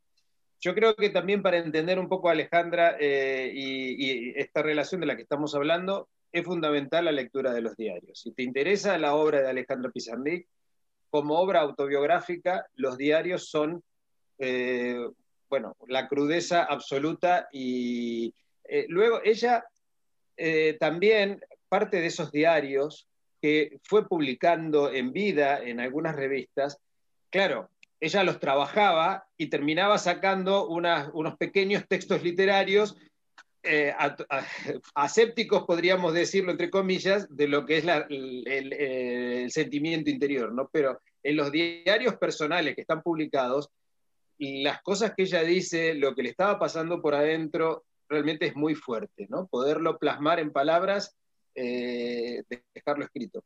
Yo 0.59 0.75
creo 0.75 0.97
que 0.97 1.09
también 1.09 1.41
para 1.41 1.57
entender 1.57 1.97
un 1.97 2.09
poco 2.09 2.27
a 2.27 2.33
Alejandra 2.33 2.97
eh, 2.99 3.53
y, 3.55 4.37
esta 4.37 4.63
relación 4.63 4.99
de 4.99 5.07
la 5.07 5.15
que 5.15 5.21
estamos 5.21 5.55
hablando, 5.55 6.09
es 6.33 6.43
fundamental 6.43 7.05
la 7.05 7.13
lectura 7.13 7.53
de 7.53 7.61
los 7.61 7.77
diarios. 7.77 8.19
Si 8.19 8.33
te 8.33 8.43
interesa 8.43 8.97
la 8.97 9.15
obra 9.15 9.41
de 9.41 9.49
Alejandra 9.49 9.91
Pizarnik, 9.91 10.45
como 11.09 11.39
obra 11.39 11.61
autobiográfica, 11.61 12.67
los 12.75 12.97
diarios 12.97 13.49
son, 13.49 13.83
eh, 14.39 15.07
bueno, 15.49 15.75
la 15.87 16.07
crudeza 16.07 16.63
absoluta 16.63 17.47
y 17.51 18.33
luego 18.89 19.21
ella 19.23 19.63
eh, 20.37 20.77
también 20.79 21.41
parte 21.67 21.99
de 21.99 22.07
esos 22.07 22.31
diarios 22.31 23.07
que 23.41 23.79
fue 23.83 24.07
publicando 24.07 24.91
en 24.91 25.11
vida 25.11 25.59
en 25.63 25.79
algunas 25.79 26.15
revistas, 26.15 26.79
claro, 27.29 27.69
ella 27.99 28.23
los 28.23 28.39
trabajaba 28.39 29.27
y 29.37 29.47
terminaba 29.47 29.97
sacando 29.97 30.67
unos 30.67 31.37
pequeños 31.37 31.87
textos 31.87 32.23
literarios 32.23 32.95
eh, 33.67 33.93
asépticos, 34.95 35.65
podríamos 35.65 36.13
decirlo 36.13 36.51
entre 36.51 36.69
comillas, 36.69 37.27
de 37.29 37.47
lo 37.47 37.65
que 37.65 37.77
es 37.77 37.85
el, 38.09 39.51
sentimiento 39.51 40.09
interior, 40.09 40.53
¿no? 40.53 40.69
Pero 40.71 40.99
en 41.23 41.35
los 41.35 41.51
diarios 41.51 42.15
personales 42.15 42.75
que 42.75 42.81
están 42.81 43.01
publicados, 43.01 43.69
las 44.39 44.81
cosas 44.81 45.13
que 45.15 45.23
ella 45.23 45.41
dice, 45.41 45.93
lo 45.93 46.15
que 46.15 46.23
le 46.23 46.29
estaba 46.29 46.59
pasando 46.59 47.01
por 47.01 47.15
adentro, 47.15 47.85
realmente 48.07 48.45
es 48.47 48.55
muy 48.55 48.75
fuerte, 48.75 49.27
¿no? 49.29 49.47
Poderlo 49.47 49.97
plasmar 49.97 50.39
en 50.39 50.51
palabras, 50.51 51.15
eh, 51.55 52.43
dejarlo 52.73 53.05
escrito. 53.05 53.43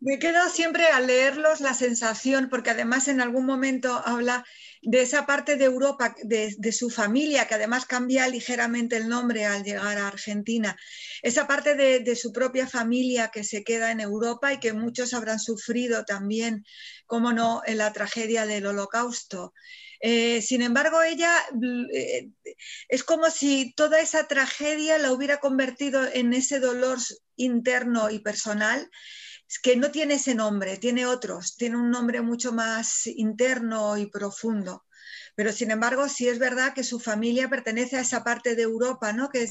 Me 0.00 0.18
quedo 0.18 0.48
siempre 0.48 0.86
al 0.86 1.06
leerlos 1.06 1.60
la 1.60 1.74
sensación, 1.74 2.48
porque 2.48 2.70
además 2.70 3.08
en 3.08 3.20
algún 3.20 3.46
momento 3.46 4.02
habla 4.04 4.44
de 4.82 5.02
esa 5.02 5.26
parte 5.26 5.56
de 5.56 5.66
Europa, 5.66 6.14
de, 6.22 6.72
su 6.72 6.88
familia, 6.88 7.46
que 7.46 7.54
además 7.54 7.84
cambia 7.84 8.26
ligeramente 8.28 8.96
el 8.96 9.08
nombre 9.08 9.44
al 9.44 9.62
llegar 9.62 9.98
a 9.98 10.08
Argentina, 10.08 10.76
esa 11.22 11.46
parte 11.46 11.74
de, 11.74 12.00
de, 12.00 12.16
su 12.16 12.32
propia 12.32 12.66
familia 12.66 13.28
que 13.28 13.44
se 13.44 13.62
queda 13.62 13.90
en 13.90 14.00
Europa 14.00 14.52
y 14.52 14.60
que 14.60 14.72
muchos 14.72 15.12
habrán 15.12 15.38
sufrido 15.38 16.04
también, 16.04 16.64
como 17.06 17.32
no, 17.32 17.62
en 17.66 17.78
la 17.78 17.92
tragedia 17.92 18.46
del 18.46 18.66
holocausto. 18.66 19.52
Eh, 20.02 20.40
sin 20.40 20.62
embargo, 20.62 21.02
ella 21.02 21.34
eh, 21.92 22.30
es 22.88 23.04
como 23.04 23.28
si 23.30 23.74
toda 23.74 24.00
esa 24.00 24.26
tragedia 24.26 24.96
la 24.96 25.12
hubiera 25.12 25.40
convertido 25.40 26.02
en 26.10 26.32
ese 26.32 26.58
dolor 26.58 26.98
interno 27.36 28.08
y 28.10 28.20
personal 28.20 28.90
que 29.58 29.76
no 29.76 29.90
tiene 29.90 30.14
ese 30.14 30.34
nombre, 30.34 30.76
tiene 30.76 31.06
otros, 31.06 31.56
tiene 31.56 31.76
un 31.76 31.90
nombre 31.90 32.20
mucho 32.20 32.52
más 32.52 33.06
interno 33.06 33.96
y 33.96 34.06
profundo. 34.06 34.84
Pero 35.34 35.52
sin 35.52 35.70
embargo, 35.70 36.08
sí 36.08 36.28
es 36.28 36.38
verdad 36.38 36.74
que 36.74 36.84
su 36.84 37.00
familia 37.00 37.48
pertenece 37.48 37.96
a 37.96 38.02
esa 38.02 38.22
parte 38.22 38.54
de 38.54 38.62
Europa, 38.62 39.12
¿no? 39.12 39.28
que, 39.28 39.46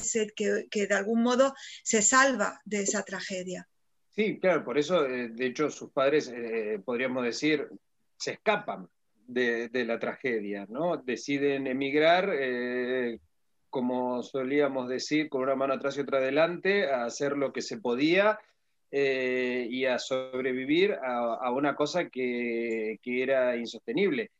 que, 0.70 0.86
de 0.86 0.94
algún 0.94 1.22
modo 1.22 1.54
se 1.82 2.02
salva 2.02 2.60
de 2.64 2.82
esa 2.82 3.02
tragedia. 3.02 3.68
Sí, 4.08 4.38
claro, 4.38 4.64
por 4.64 4.78
eso, 4.78 5.06
eh, 5.06 5.28
de 5.28 5.46
hecho, 5.46 5.70
sus 5.70 5.90
padres, 5.90 6.32
podríamos 6.84 7.24
decir, 7.24 7.68
se 8.16 8.32
escapan 8.32 8.88
de, 9.30 9.84
la 9.86 9.98
tragedia, 9.98 10.66
¿no? 10.68 10.96
Deciden 10.96 11.66
emigrar, 11.66 12.30
eh, 12.32 13.20
como 13.68 14.22
solíamos 14.22 14.88
decir, 14.88 15.28
con 15.28 15.42
una 15.42 15.54
mano 15.54 15.74
atrás 15.74 15.96
y 15.96 16.00
otra 16.00 16.18
adelante, 16.18 16.90
a 16.90 17.04
hacer 17.04 17.36
lo 17.36 17.52
que 17.52 17.62
se 17.62 17.78
podía 17.78 18.38
eh, 18.90 19.66
y 19.70 19.84
a 19.84 19.98
sobrevivir 19.98 20.98
a, 21.02 21.50
una 21.52 21.74
cosa 21.74 22.08
que, 22.08 22.98
era 23.04 23.56
insostenible. 23.56 24.30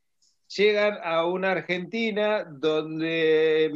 Llegan 0.57 0.99
a 1.05 1.25
una 1.27 1.53
Argentina 1.53 2.45
donde 2.45 3.67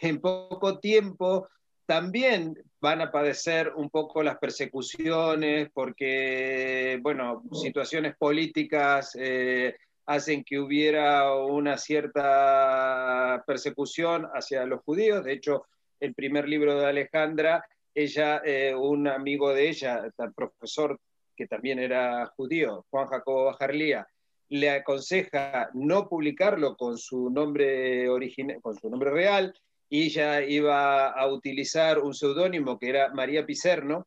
en 0.00 0.20
poco 0.20 0.80
tiempo 0.80 1.48
también 1.86 2.56
van 2.80 3.02
a 3.02 3.12
padecer 3.12 3.72
un 3.76 3.88
poco 3.88 4.22
las 4.22 4.38
persecuciones 4.38 5.68
porque, 5.72 6.98
bueno, 7.00 7.42
situaciones 7.52 8.16
políticas 8.16 9.16
eh, 9.18 9.76
hacen 10.06 10.44
que 10.44 10.58
hubiera 10.58 11.34
una 11.34 11.78
cierta 11.78 13.42
persecución 13.46 14.26
hacia 14.34 14.66
los 14.66 14.82
judíos. 14.82 15.24
De 15.24 15.32
hecho, 15.32 15.66
el 16.00 16.14
primer 16.14 16.48
libro 16.48 16.78
de 16.78 16.86
Alejandra, 16.86 17.64
ella, 17.94 18.42
eh, 18.44 18.74
un 18.74 19.08
amigo 19.08 19.52
de 19.54 19.68
ella, 19.68 20.04
el 20.18 20.34
profesor 20.34 20.98
que 21.36 21.46
también 21.46 21.78
era 21.78 22.26
judío, 22.36 22.84
Juan 22.90 23.06
Jacobo 23.06 23.46
Bajarlía, 23.46 24.06
le 24.48 24.70
aconseja 24.70 25.70
no 25.74 26.08
publicarlo 26.08 26.76
con 26.76 26.98
su 26.98 27.30
nombre 27.30 28.08
original, 28.08 28.60
con 28.62 28.78
su 28.78 28.88
nombre 28.88 29.10
real, 29.10 29.54
y 29.88 30.06
ella 30.06 30.42
iba 30.42 31.08
a 31.08 31.26
utilizar 31.26 31.98
un 31.98 32.14
seudónimo 32.14 32.78
que 32.78 32.88
era 32.88 33.12
María 33.12 33.46
Picerno, 33.46 34.06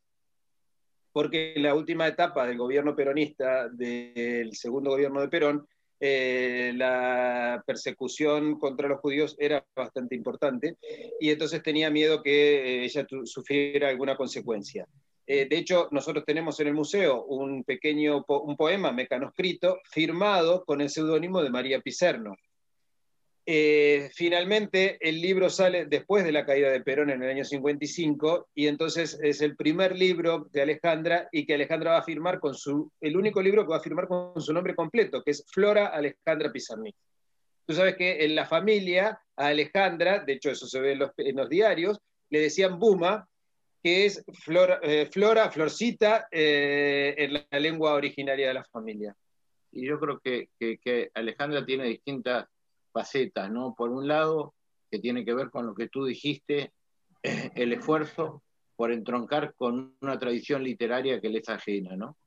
porque 1.11 1.53
en 1.55 1.63
la 1.63 1.73
última 1.73 2.07
etapa 2.07 2.45
del 2.45 2.57
gobierno 2.57 2.95
peronista, 2.95 3.67
del 3.69 4.53
segundo 4.53 4.91
gobierno 4.91 5.21
de 5.21 5.29
Perón, 5.29 5.67
eh, 5.99 6.73
la 6.75 7.63
persecución 7.65 8.59
contra 8.59 8.87
los 8.87 8.99
judíos 8.99 9.35
era 9.39 9.65
bastante 9.75 10.15
importante 10.15 10.77
y 11.19 11.31
entonces 11.31 11.63
tenía 11.63 11.89
miedo 11.89 12.21
que 12.21 12.81
eh, 12.81 12.85
ella 12.85 13.05
sufriera 13.23 13.89
alguna 13.89 14.15
consecuencia. 14.15 14.87
Eh, 15.25 15.47
de 15.49 15.57
hecho, 15.57 15.89
nosotros 15.91 16.23
tenemos 16.25 16.59
en 16.59 16.67
el 16.67 16.73
museo 16.73 17.25
un 17.25 17.63
pequeño 17.63 18.23
un 18.27 18.55
poema 18.55 18.91
mecanoscrito 18.91 19.79
firmado 19.89 20.63
con 20.63 20.79
el 20.79 20.89
seudónimo 20.89 21.41
de 21.43 21.49
María 21.49 21.81
Picerno. 21.81 22.35
Eh, 23.49 24.09
finalmente, 24.13 24.97
el 24.99 25.21
libro 25.21 25.49
sale 25.49 25.85
después 25.85 26.25
de 26.25 26.33
la 26.33 26.45
caída 26.45 26.69
de 26.69 26.81
Perón 26.81 27.11
en 27.11 27.23
el 27.23 27.29
año 27.29 27.45
55 27.45 28.49
y 28.53 28.67
entonces 28.67 29.17
es 29.23 29.39
el 29.39 29.55
primer 29.55 29.95
libro 29.95 30.49
de 30.51 30.63
Alejandra 30.63 31.29
y 31.31 31.45
que 31.45 31.53
Alejandra 31.53 31.91
va 31.91 31.99
a 31.99 32.03
firmar 32.03 32.41
con 32.41 32.55
su, 32.55 32.91
el 32.99 33.15
único 33.15 33.41
libro 33.41 33.63
que 33.63 33.69
va 33.69 33.77
a 33.77 33.81
firmar 33.81 34.09
con 34.09 34.41
su 34.41 34.51
nombre 34.51 34.75
completo, 34.75 35.23
que 35.23 35.31
es 35.31 35.45
Flora 35.47 35.87
Alejandra 35.87 36.51
Pizarnik. 36.51 36.93
Tú 37.65 37.73
sabes 37.73 37.95
que 37.95 38.25
en 38.25 38.35
la 38.35 38.45
familia 38.45 39.17
a 39.37 39.47
Alejandra, 39.47 40.19
de 40.19 40.33
hecho 40.33 40.51
eso 40.51 40.67
se 40.67 40.81
ve 40.81 40.99
en 41.15 41.35
los, 41.37 41.49
diarios, 41.49 41.99
le 42.29 42.41
decían 42.41 42.77
Buma, 42.77 43.29
que 43.81 44.07
es 44.07 44.25
Flora, 44.43 44.81
eh, 44.83 45.07
Flora 45.09 45.49
Florcita 45.51 46.27
eh, 46.29 47.15
en 47.17 47.33
la 47.33 47.59
lengua 47.61 47.93
originaria 47.93 48.49
de 48.49 48.55
la 48.55 48.65
familia. 48.65 49.15
Y 49.71 49.87
yo 49.87 49.97
creo 50.01 50.19
que, 50.19 50.49
que 50.59 51.11
Alejandra 51.13 51.65
tiene 51.65 51.85
distintas 51.85 52.45
facetas, 52.97 53.51
¿no? 53.51 53.75
Por 53.75 53.91
un 53.91 54.07
lado, 54.07 54.55
que 54.89 54.97
tiene 54.97 55.23
que 55.23 55.35
ver 55.35 55.51
con 55.51 55.67
lo 55.67 55.75
que 55.75 55.87
tú 55.87 56.05
dijiste, 56.05 56.71
el 57.55 57.73
esfuerzo 57.73 58.41
por 58.75 58.91
entroncar 58.91 59.53
con 59.55 59.95
una 60.01 60.17
tradición 60.17 60.63
literaria 60.63 61.21
que 61.21 61.29
le 61.29 61.39
es 61.39 61.49
ajena, 61.49 61.95
¿no? 61.95 62.17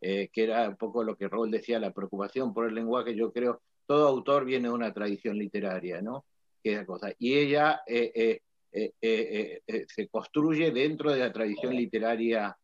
Eh, 0.00 0.30
que 0.32 0.44
era 0.44 0.68
un 0.68 0.76
poco 0.76 1.02
lo 1.02 1.16
que 1.16 1.28
Raúl 1.28 1.50
decía, 1.50 1.80
la 1.80 1.92
preocupación 1.92 2.54
por 2.54 2.68
el 2.68 2.74
lenguaje, 2.74 3.16
yo 3.16 3.32
creo, 3.32 3.62
todo 3.86 4.06
autor 4.06 4.44
viene 4.44 4.68
de 4.68 4.74
una 4.74 4.92
tradición 4.92 5.38
literaria, 5.38 6.00
¿no? 6.00 6.24
Que 6.62 6.86
cosa. 6.86 7.12
Y 7.18 7.34
ella 7.34 7.82
eh, 7.86 8.40
eh, 8.72 9.62
se 9.88 10.08
construye 10.08 10.70
dentro 10.70 11.12
de 11.12 11.18
la 11.18 11.32
tradición 11.32 11.74
literaria 11.74 12.56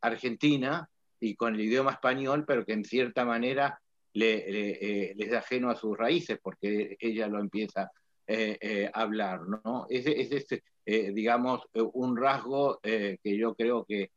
argentina 0.00 0.88
y 1.20 1.34
con 1.34 1.54
el 1.54 1.60
idioma 1.60 1.92
español, 1.92 2.44
pero 2.46 2.64
que 2.64 2.72
en 2.72 2.84
cierta 2.84 3.26
manera 3.26 3.78
le, 4.12 5.14
les 5.14 5.30
da 5.30 5.38
ajeno 5.38 5.70
a 5.70 5.76
sus 5.76 5.96
raíces 5.96 6.38
porque 6.42 6.96
ella 7.00 7.28
lo 7.28 7.40
empieza 7.40 7.90
eh, 8.32 8.56
eh, 8.60 8.88
a 8.94 9.00
hablar, 9.00 9.40
¿no? 9.48 9.88
Es, 9.90 10.06
es, 10.06 10.46
eh, 10.86 11.10
digamos, 11.12 11.62
un 11.74 12.16
rasgo 12.16 12.78
que 12.80 13.18
yo 13.24 13.56
creo 13.56 13.84
que, 13.84 14.12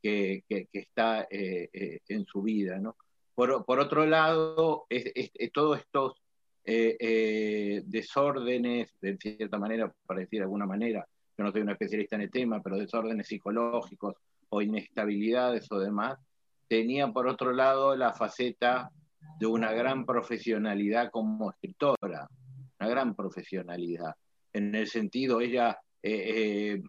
que, 0.00 0.42
está 0.72 1.28
en 1.30 2.24
su 2.24 2.40
vida, 2.40 2.78
¿no? 2.78 2.96
Por, 3.34 3.66
por 3.66 3.78
otro 3.78 4.06
lado, 4.06 4.86
todos 5.52 5.80
estos 5.80 6.14
desórdenes, 6.64 8.90
de 9.02 9.18
cierta 9.18 9.58
manera, 9.58 9.92
para 10.06 10.20
decir 10.20 10.38
de 10.38 10.44
alguna 10.44 10.64
manera, 10.64 11.06
yo 11.36 11.44
no 11.44 11.52
soy 11.52 11.60
un 11.60 11.68
especialista 11.68 12.16
en 12.16 12.22
el 12.22 12.30
tema, 12.30 12.62
pero 12.62 12.78
desórdenes 12.78 13.26
psicológicos 13.26 14.14
o 14.48 14.62
inestabilidades 14.62 15.70
o 15.70 15.78
demás, 15.78 16.18
tenía 16.68 17.12
por 17.12 17.26
otro 17.26 17.52
lado 17.52 17.94
la 17.96 18.14
faceta 18.14 18.90
de 19.38 19.46
una 19.46 19.72
gran 19.72 20.04
profesionalidad 20.04 21.10
como 21.10 21.50
escritora, 21.50 22.28
una 22.80 22.88
gran 22.88 23.14
profesionalidad. 23.14 24.14
En 24.52 24.74
el 24.74 24.88
sentido, 24.88 25.40
ella 25.40 25.78
eh, 26.02 26.74
eh, 26.74 26.82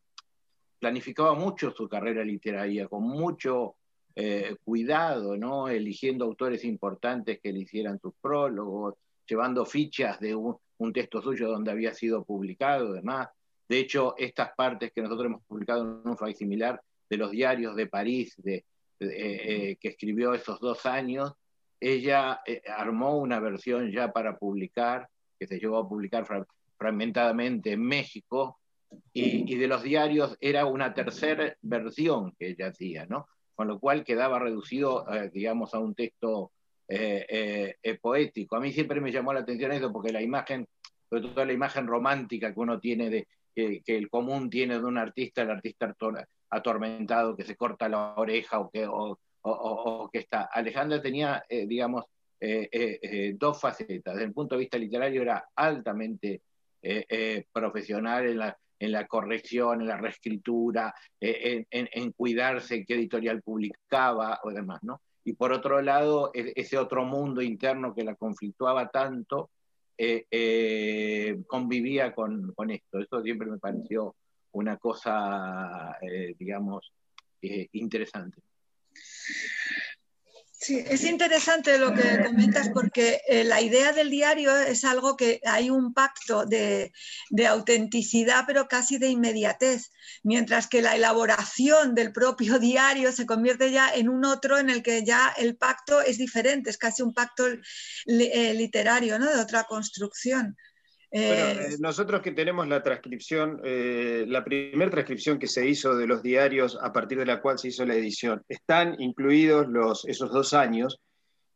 planificaba 0.80 1.34
mucho 1.34 1.71
su 1.71 1.88
carrera 1.88 2.23
literaria, 2.23 2.88
con 2.88 3.04
mucho 3.04 3.75
eh, 4.15 4.56
cuidado, 4.63 5.36
¿no? 5.38 5.67
eligiendo 5.67 6.25
autores 6.25 6.63
importantes 6.63 7.39
que 7.41 7.52
le 7.52 7.60
hicieran 7.60 7.99
sus 7.99 8.13
prólogos, 8.21 8.95
llevando 9.28 9.65
fichas 9.65 10.19
de 10.19 10.36
un, 10.36 10.58
texto 10.93 11.21
suyo 11.21 11.49
donde 11.49 11.71
había 11.71 11.93
sido 11.93 12.23
publicado, 12.23 12.93
demás. 12.93 13.28
De 13.67 13.80
hecho, 13.80 14.15
estas 14.17 14.52
partes 14.56 14.91
que 14.93 15.02
nosotros 15.02 15.25
hemos 15.25 15.43
publicado 15.43 15.82
en 15.82 16.10
un 16.10 16.17
file 16.17 16.34
similar 16.34 16.82
de 17.10 17.17
los 17.17 17.32
diarios 17.32 17.75
de 17.75 17.88
París, 17.88 18.34
de, 18.38 18.63
que 18.97 19.78
escribió 19.82 20.34
esos 20.34 20.60
dos 20.60 20.86
años, 20.86 21.34
ella 21.80 22.42
eh, 22.46 22.62
armó 22.68 23.18
una 23.18 23.39
versión 23.39 23.92
ya 23.92 24.12
para 24.12 24.38
publicar, 24.38 25.10
que 25.39 25.48
se 25.48 25.60
llevó 25.60 25.78
a 25.78 25.88
publicar 25.88 26.26
fragmentadamente 26.78 27.74
en 27.74 27.82
México, 27.82 28.60
y, 29.13 29.56
de 29.56 29.68
los 29.68 29.84
diarios 29.84 30.36
era 30.42 30.65
una 30.65 30.94
tercera 30.96 31.56
versión 31.62 32.34
que 32.39 32.50
ella 32.50 32.70
hacía, 32.70 33.06
¿no? 33.06 33.28
Con 33.54 33.68
lo 33.68 33.80
cual 33.80 34.04
quedaba 34.04 34.39
reducido, 34.39 35.06
eh, 35.13 35.30
digamos, 35.32 35.76
a 35.76 35.80
un 35.80 35.94
texto 35.94 36.52
eh, 36.88 37.76
poético. 38.02 38.56
A 38.56 38.60
mí 38.60 38.72
siempre 38.72 39.00
me 39.00 39.12
llamó 39.12 39.32
la 39.32 39.42
atención 39.42 39.72
eso, 39.72 39.94
porque 39.94 40.12
la 40.12 40.24
imagen, 40.24 40.68
sobre 41.08 41.30
todo 41.30 41.46
la 41.46 41.54
imagen 41.54 41.86
romántica 41.86 42.52
que 42.52 42.60
uno 42.60 42.80
tiene 42.80 43.12
de, 43.12 43.28
que, 43.54 43.98
el 43.98 44.10
común 44.10 44.50
tiene 44.50 44.80
de 44.80 44.86
un 44.86 44.98
artista, 44.98 45.44
el 45.44 45.52
artista 45.52 45.96
atormentado 46.50 47.36
que 47.36 47.44
se 47.44 47.56
corta 47.56 47.89
la 47.89 48.15
oreja 48.15 48.60
o 48.60 48.70
que, 48.70 48.88
que 50.12 50.19
está. 50.19 50.49
Alejandra 50.52 51.02
tenía, 51.02 51.43
eh, 51.47 51.65
digamos, 51.65 52.06
eh, 52.39 52.69
eh, 52.71 53.36
dos 53.38 53.60
facetas. 53.60 54.13
Desde 54.13 54.28
el 54.28 54.34
punto 54.34 54.56
de 54.56 54.60
vista 54.60 54.78
literario 54.78 55.21
era 55.21 55.49
altamente 55.56 56.41
profesional 57.52 58.25
en 58.25 58.38
la, 58.38 58.58
en 58.80 58.91
la 58.93 59.06
corrección, 59.06 59.82
en 59.82 59.88
la 59.88 59.97
reescritura, 59.97 60.93
en, 61.19 62.12
cuidarse 62.13 62.86
qué 62.86 62.93
editorial 62.95 63.41
publicaba 63.41 64.39
o 64.43 64.52
demás, 64.52 64.82
¿no? 64.84 65.02
Y 65.25 65.34
por 65.34 65.52
otro 65.52 65.82
lado, 65.82 66.32
e, 66.34 66.54
ese 66.56 66.78
otro 66.78 67.04
mundo 67.04 67.41
interno 67.41 67.93
que 67.93 68.06
la 68.06 68.15
conflictuaba 68.15 68.88
tanto, 68.89 69.49
convivía 71.47 72.13
con, 72.13 72.54
con, 72.54 72.71
esto. 72.71 72.99
Eso 72.99 73.21
siempre 73.21 73.49
me 73.49 73.58
pareció 73.58 74.15
una 74.54 74.78
cosa, 74.78 75.97
digamos, 76.38 76.93
interesante. 77.41 78.41
Sí, 80.62 80.84
es 80.86 81.06
interesante 81.06 81.78
lo 81.78 81.94
que 81.94 82.22
comentas 82.22 82.70
porque 82.74 83.22
eh, 83.30 83.46
la 83.46 83.62
idea 83.62 83.94
del 83.94 84.10
diario 84.10 84.54
es 84.58 84.84
algo 84.84 85.16
que 85.16 85.40
hay 85.46 85.70
un 85.70 85.94
pacto 85.94 86.46
de, 86.46 86.92
autenticidad, 87.48 88.44
pero 88.46 88.68
casi 88.68 88.98
de 88.98 89.08
inmediatez, 89.08 89.90
mientras 90.22 90.68
que 90.68 90.82
la 90.82 90.98
elaboración 90.98 91.96
del 91.96 92.12
propio 92.12 92.60
diario 92.60 93.14
se 93.14 93.26
convierte 93.26 93.72
ya 93.72 93.90
en 93.96 94.10
un 94.10 94.26
otro 94.26 94.58
en 94.58 94.70
el 94.70 94.84
que 94.84 95.06
ya 95.06 95.34
el 95.38 95.56
pacto 95.56 96.02
es 96.02 96.18
diferente, 96.18 96.70
es 96.70 96.78
casi 96.78 97.04
un 97.04 97.14
pacto 97.14 97.48
eh, 97.48 98.54
literario, 98.54 99.18
¿no? 99.18 99.30
de 99.34 99.40
otra 99.40 99.64
construcción. 99.64 100.58
Bueno, 101.12 101.62
eh, 101.62 101.78
nosotros 101.80 102.22
que 102.22 102.32
tenemos 102.32 102.67
la 102.67 102.84
transcripción, 102.84 103.60
eh, 103.63 104.26
la 104.28 104.43
primera 104.43 104.91
transcripción 104.91 105.39
que 105.39 105.48
se 105.48 105.67
hizo 105.67 105.95
de 105.95 106.06
los 106.06 106.22
diarios 106.22 106.78
a 106.82 106.93
partir 106.93 107.17
de 107.17 107.26
la 107.26 107.41
cual 107.41 107.58
se 107.58 107.69
hizo 107.69 107.84
la 107.86 107.95
edición, 107.95 108.43
están 108.48 108.95
incluidos 109.00 109.67
los, 109.67 110.06
esos 110.06 110.32
dos 110.32 110.54
años. 110.54 111.00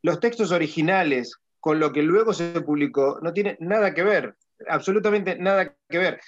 Los 0.02 0.20
textos 0.20 0.52
originales 0.52 1.36
con 1.60 1.80
lo 1.80 1.94
que 1.94 2.02
luego 2.02 2.34
se 2.34 2.62
publicó 2.62 3.20
no 3.22 3.32
tienen 3.32 3.58
nada 3.60 3.94
que 3.94 4.04
ver, 4.04 4.36
absolutamente 4.68 5.38
nada 5.38 5.76
que 5.88 5.98
ver. 5.98 6.20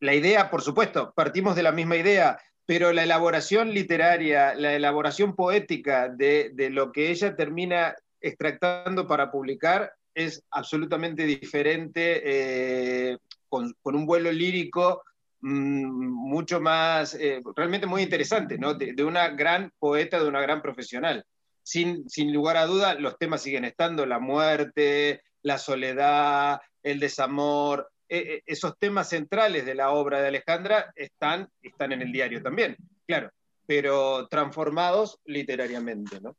La 0.00 0.14
idea, 0.14 0.50
por 0.50 0.62
supuesto, 0.62 1.12
partimos 1.14 1.54
de 1.54 1.62
la 1.62 1.70
misma 1.70 1.96
idea, 1.96 2.36
pero 2.66 2.92
la 2.92 3.04
elaboración 3.04 3.72
literaria, 3.72 4.54
la 4.56 4.74
elaboración 4.74 5.36
poética 5.36 6.08
de, 6.08 6.50
de 6.54 6.70
lo 6.70 6.90
que 6.90 7.10
ella 7.10 7.36
termina 7.36 7.94
extractando 8.20 9.06
para 9.06 9.30
publicar 9.30 9.92
es 10.14 10.42
absolutamente 10.50 11.24
diferente, 11.24 12.20
eh, 12.24 13.18
con, 13.48 13.74
un 13.82 14.06
vuelo 14.06 14.32
lírico 14.32 15.02
mm, 15.40 15.84
mucho 16.10 16.60
más, 16.60 17.14
eh, 17.14 17.40
realmente 17.56 17.86
muy 17.86 18.02
interesante, 18.02 18.58
¿no? 18.58 18.74
De, 18.74 19.04
una 19.04 19.28
gran 19.28 19.72
poeta, 19.78 20.22
de 20.22 20.28
una 20.28 20.40
gran 20.40 20.62
profesional. 20.62 21.24
Sin, 21.64 22.08
sin 22.08 22.32
lugar 22.32 22.56
a 22.56 22.66
duda, 22.66 22.94
los 22.94 23.18
temas 23.18 23.42
siguen 23.42 23.64
estando, 23.64 24.04
la 24.04 24.18
muerte, 24.18 25.22
la 25.42 25.58
soledad, 25.58 26.60
el 26.82 26.98
desamor, 26.98 27.88
esos 28.08 28.76
temas 28.78 29.08
centrales 29.08 29.64
de 29.64 29.74
la 29.74 29.90
obra 29.90 30.20
de 30.20 30.28
Alejandra 30.28 30.92
están, 30.96 31.48
están 31.62 31.92
en 31.92 32.02
el 32.02 32.12
diario 32.12 32.42
también, 32.42 32.76
claro, 33.06 33.30
pero 33.66 34.26
transformados 34.28 35.18
literariamente, 35.24 36.20
¿no? 36.20 36.36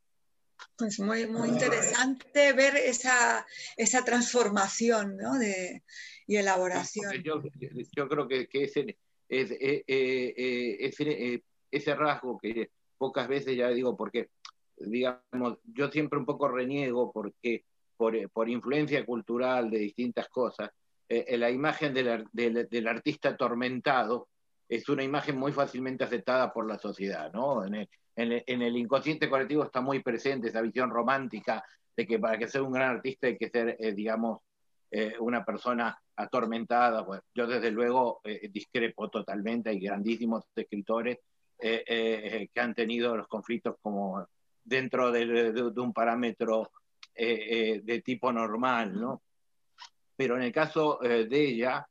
Pues 0.77 0.99
muy, 0.99 1.27
muy 1.27 1.49
interesante 1.49 2.53
ver 2.53 2.75
esa, 2.75 3.45
esa 3.77 4.03
transformación 4.03 5.17
¿no? 5.17 5.37
de, 5.37 5.83
y 6.27 6.37
elaboración. 6.37 7.11
Yo, 7.23 7.41
yo 7.95 8.07
creo 8.07 8.27
que, 8.27 8.47
que 8.47 8.63
ese, 8.63 8.97
eh, 9.29 9.83
eh, 9.87 10.77
ese, 10.79 11.43
ese 11.69 11.95
rasgo 11.95 12.37
que 12.39 12.71
pocas 12.97 13.27
veces 13.27 13.55
ya 13.55 13.69
digo, 13.69 13.95
porque 13.95 14.29
digamos, 14.77 15.57
yo 15.63 15.89
siempre 15.91 16.19
un 16.19 16.25
poco 16.25 16.47
reniego 16.47 17.11
porque 17.11 17.65
por, 17.95 18.29
por 18.31 18.49
influencia 18.49 19.05
cultural 19.05 19.69
de 19.69 19.79
distintas 19.79 20.27
cosas, 20.29 20.71
eh, 21.09 21.37
la 21.37 21.51
imagen 21.51 21.93
del, 21.93 22.25
del, 22.31 22.67
del, 22.69 22.87
artista 22.87 23.29
atormentado 23.29 24.29
es 24.67 24.87
una 24.89 25.03
imagen 25.03 25.37
muy 25.37 25.51
fácilmente 25.51 26.03
aceptada 26.03 26.51
por 26.51 26.67
la 26.67 26.79
sociedad, 26.79 27.31
¿no? 27.31 27.65
En 27.65 27.75
el, 27.75 27.89
en 28.15 28.62
el, 28.62 28.78
inconsciente 28.78 29.30
colectivo 29.30 29.63
está 29.63 29.82
muy 29.82 30.02
presente 30.02 30.49
esa 30.49 30.62
visión 30.62 30.89
romántica 30.89 31.63
de 31.95 32.06
que 32.06 32.19
para 32.19 32.38
que 32.38 32.47
sea 32.47 32.63
un 32.63 32.71
gran 32.71 32.95
artista 32.95 33.28
hay 33.28 33.38
que 33.38 33.49
ser, 33.49 33.76
eh, 33.80 33.93
digamos, 33.93 34.41
eh, 34.91 35.15
una 35.19 35.43
persona 35.43 35.97
atormentada. 36.15 37.06
Pues 37.06 37.21
yo 37.34 37.47
desde 37.47 37.71
luego 37.71 38.21
eh, 38.23 38.49
discrepo 38.52 39.10
totalmente, 39.10 39.69
hay 39.69 39.80
grandísimos 39.80 40.45
escritores 40.56 41.19
que 41.56 42.49
han 42.58 42.73
tenido 42.73 43.15
los 43.15 43.28
conflictos 43.30 43.78
como 43.82 44.28
dentro 44.65 45.13
de, 45.13 45.54
de 45.54 45.82
un 45.82 45.93
parámetro 45.93 46.71
de 47.15 48.02
tipo 48.04 48.34
normal, 48.34 48.99
¿no? 48.99 49.21
Pero 50.17 50.36
en 50.36 50.43
el 50.43 50.52
caso 50.52 50.99
de 51.02 51.28
ella, 51.32 51.88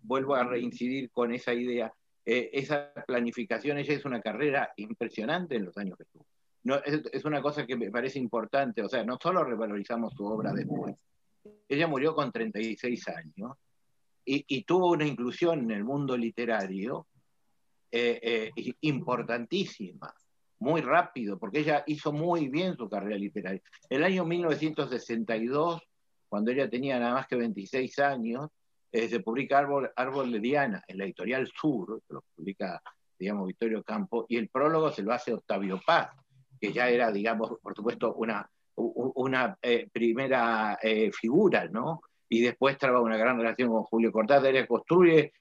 vuelvo 0.00 0.34
a 0.34 0.44
reincidir 0.44 1.10
con 1.10 1.34
esa 1.34 1.52
idea 1.52 1.92
eh, 2.24 2.50
esa 2.52 2.92
planificación, 3.06 3.78
ella 3.78 3.94
es 3.94 4.04
una 4.04 4.20
carrera 4.20 4.72
impresionante 4.76 5.56
en 5.56 5.64
los 5.64 5.76
años 5.76 5.96
que 5.96 6.04
estuvo. 6.04 6.26
No, 6.64 6.76
es, 6.76 7.24
una 7.24 7.42
cosa 7.42 7.66
que 7.66 7.76
me 7.76 7.90
parece 7.90 8.20
importante, 8.20 8.82
o 8.82 8.88
sea, 8.88 9.02
no 9.02 9.18
solo 9.20 9.42
revalorizamos 9.42 10.12
su 10.14 10.24
obra 10.24 10.52
después, 10.52 10.94
ella 11.68 11.88
murió 11.88 12.14
con 12.14 12.30
36 12.30 13.08
años 13.08 13.56
y, 14.24 14.62
tuvo 14.62 14.92
una 14.92 15.04
inclusión 15.04 15.64
en 15.64 15.70
el 15.72 15.82
mundo 15.82 16.16
literario 16.16 17.08
eh, 17.90 18.52
eh, 18.54 18.74
importantísima, 18.82 20.14
muy 20.60 20.80
rápido, 20.80 21.36
porque 21.36 21.58
ella 21.58 21.82
hizo 21.88 22.12
muy 22.12 22.48
bien 22.48 22.76
su 22.76 22.88
carrera 22.88 23.16
literaria. 23.16 23.60
El 23.90 24.04
año 24.04 24.24
1962, 24.24 25.82
cuando 26.28 26.52
ella 26.52 26.70
tenía 26.70 27.00
nada 27.00 27.14
más 27.14 27.26
que 27.26 27.34
26 27.34 27.98
años, 27.98 28.48
eh, 28.92 29.08
se 29.08 29.20
publica 29.20 29.58
Árbol, 29.58 29.90
Árbol 29.96 30.30
de 30.30 30.38
Diana 30.38 30.84
en 30.86 30.98
la 30.98 31.04
editorial 31.04 31.50
Sur, 31.58 32.02
que 32.06 32.12
lo 32.12 32.22
publica, 32.36 32.82
digamos, 33.18 33.46
Victorio 33.46 33.82
Campo, 33.82 34.26
y 34.28 34.36
el 34.36 34.50
prólogo 34.50 34.92
se 34.92 35.02
lo 35.02 35.14
hace 35.14 35.32
Octavio 35.32 35.80
Paz, 35.84 36.10
que 36.60 36.72
ya 36.74 36.90
era, 36.90 37.10
digamos, 37.10 37.58
por 37.62 37.74
supuesto, 37.74 38.12
una, 38.14 38.48
una 38.76 39.56
eh, 39.62 39.88
primera 39.90 40.78
eh, 40.82 41.10
figura, 41.10 41.66
¿no? 41.68 42.02
Y 42.28 42.42
después 42.42 42.76
traba 42.76 43.00
una 43.00 43.16
gran 43.16 43.38
relación 43.38 43.70
con 43.70 43.84
Julio 43.84 44.12
Cortázar, 44.12 44.66
construye 44.66 45.32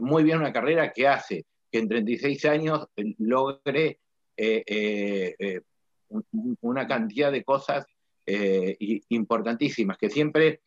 muy 0.00 0.22
bien 0.22 0.38
una 0.38 0.52
carrera 0.52 0.92
que 0.92 1.08
hace 1.08 1.46
que 1.72 1.78
en 1.78 1.88
36 1.88 2.44
años 2.44 2.86
logre 3.16 3.98
una 6.60 6.86
cantidad 6.86 7.32
de 7.32 7.42
cosas 7.42 7.86
importantísimas, 9.08 9.96
que 9.96 10.10
siempre 10.10 10.60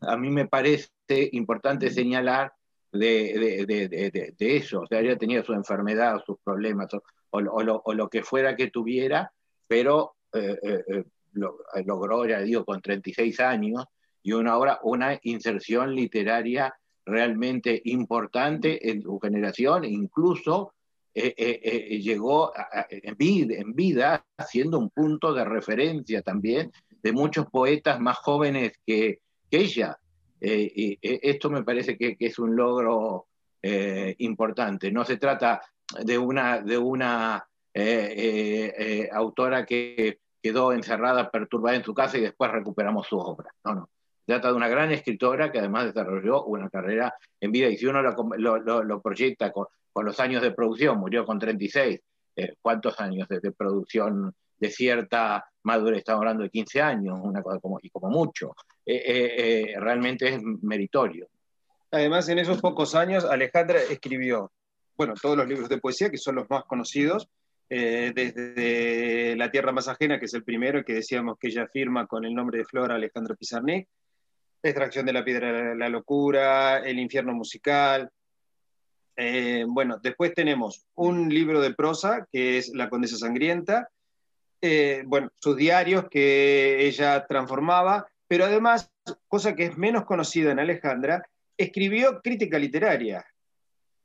a 0.00 0.16
mí 0.16 0.30
me 0.30 0.46
parece 0.46 0.90
importante 1.32 1.90
señalar 1.90 2.52
de, 2.92 4.26
eso. 4.38 4.80
O 4.80 4.86
sea, 4.86 5.00
ella 5.00 5.16
tenía 5.16 5.42
su 5.42 5.52
enfermedad, 5.52 6.22
sus 6.24 6.38
problemas, 6.42 6.88
o, 7.30 7.40
lo, 7.40 8.08
que 8.08 8.22
fuera 8.22 8.56
que 8.56 8.68
tuviera, 8.68 9.32
pero 9.66 10.16
eh, 10.32 10.58
eh, 10.62 10.84
eh, 10.88 11.04
logró, 11.84 12.26
ya 12.26 12.40
digo, 12.40 12.64
con 12.64 12.80
36 12.80 13.40
años, 13.40 13.84
y 14.22 14.32
una 14.32 14.56
obra, 14.56 14.80
una 14.82 15.18
inserción 15.22 15.94
literaria 15.94 16.74
realmente 17.06 17.80
importante 17.84 18.90
en 18.90 19.02
su 19.02 19.18
generación, 19.18 19.84
incluso 19.84 20.74
llegó 21.12 22.52
en, 22.88 23.16
vida, 23.16 23.54
en 23.56 23.74
vida 23.74 24.24
siendo 24.46 24.78
un 24.78 24.90
punto 24.90 25.34
de 25.34 25.44
referencia 25.44 26.22
también 26.22 26.70
de 27.02 27.12
muchos 27.12 27.46
poetas 27.46 27.98
más 27.98 28.16
jóvenes 28.18 28.74
que, 28.86 29.20
ella. 29.50 29.98
Eh, 30.40 30.96
eh, 31.02 31.20
esto 31.22 31.50
me 31.50 31.62
parece 31.62 31.96
que, 31.96 32.16
es 32.18 32.38
un 32.38 32.56
logro 32.56 33.26
eh, 33.62 34.14
importante. 34.18 34.90
No 34.90 35.04
se 35.04 35.16
trata 35.16 35.60
de 36.04 36.18
una, 36.18 36.60
de 36.60 36.78
una 36.78 37.46
autora 39.12 39.64
que 39.64 40.18
quedó 40.42 40.72
encerrada, 40.72 41.30
perturbada 41.30 41.76
en 41.76 41.84
su 41.84 41.94
casa 41.94 42.18
y 42.18 42.22
después 42.22 42.50
recuperamos 42.50 43.06
su 43.06 43.18
obra. 43.18 43.52
No, 43.64 43.74
no. 43.74 43.90
Se 44.26 44.32
trata 44.32 44.48
de 44.48 44.54
una 44.54 44.68
gran 44.68 44.92
escritora 44.92 45.50
que 45.50 45.58
además 45.58 45.86
desarrolló 45.86 46.44
una 46.44 46.68
carrera 46.70 47.14
en 47.40 47.50
vida 47.50 47.68
y 47.68 47.76
si 47.76 47.86
uno 47.86 48.00
lo, 48.02 49.02
proyecta 49.02 49.50
con, 49.50 49.66
los 49.94 50.20
años 50.20 50.42
de 50.42 50.52
producción, 50.52 50.98
murió 50.98 51.24
con 51.26 51.38
36, 51.38 52.00
¿cuántos 52.62 53.00
años 53.00 53.28
de 53.28 53.52
producción 53.52 54.32
de 54.60 54.70
cierta 54.70 55.50
madurez, 55.62 55.98
estamos 55.98 56.20
hablando 56.20 56.42
de 56.42 56.50
15 56.50 56.82
años, 56.82 57.18
una 57.22 57.42
cosa 57.42 57.58
y 57.82 57.90
como 57.90 58.10
mucho, 58.10 58.54
eh, 58.92 59.02
eh, 59.06 59.34
eh, 59.36 59.74
realmente 59.78 60.28
es 60.28 60.42
meritorio. 60.42 61.28
Además, 61.92 62.28
en 62.28 62.40
esos 62.40 62.60
pocos 62.60 62.96
años, 62.96 63.24
Alejandra 63.24 63.80
escribió, 63.80 64.50
bueno, 64.96 65.14
todos 65.20 65.36
los 65.36 65.46
libros 65.46 65.68
de 65.68 65.78
poesía, 65.78 66.10
que 66.10 66.18
son 66.18 66.34
los 66.34 66.50
más 66.50 66.64
conocidos, 66.64 67.28
desde 67.68 69.36
La 69.36 69.52
Tierra 69.52 69.70
Más 69.70 69.86
Ajena, 69.86 70.18
que 70.18 70.24
es 70.24 70.34
el 70.34 70.42
primero, 70.42 70.84
que 70.84 70.94
decíamos 70.94 71.38
que 71.38 71.46
ella 71.46 71.68
firma 71.72 72.08
con 72.08 72.24
el 72.24 72.34
nombre 72.34 72.58
de 72.58 72.64
Flora 72.64 72.96
Alejandra 72.96 73.36
Pizarnik, 73.36 73.86
Extracción 74.60 75.06
de 75.06 75.12
la 75.12 75.24
Piedra 75.24 75.52
de 75.52 75.76
la 75.76 75.88
Locura, 75.88 76.78
El 76.78 76.98
Infierno 76.98 77.32
Musical. 77.32 78.10
bueno, 79.68 80.00
después 80.02 80.34
tenemos 80.34 80.84
un 80.96 81.28
libro 81.28 81.60
de 81.60 81.74
prosa, 81.74 82.26
que 82.32 82.58
es 82.58 82.70
La 82.74 82.90
Condesa 82.90 83.16
Sangrienta, 83.16 83.88
bueno, 85.06 85.30
sus 85.38 85.56
diarios 85.56 86.06
que 86.10 86.88
ella 86.88 87.24
transformaba, 87.28 88.09
pero 88.30 88.44
además, 88.44 88.88
cosa 89.26 89.56
que 89.56 89.64
es 89.64 89.76
menos 89.76 90.04
conocida 90.04 90.52
en 90.52 90.60
Alejandra, 90.60 91.28
escribió 91.56 92.20
crítica 92.22 92.60
literaria. 92.60 93.26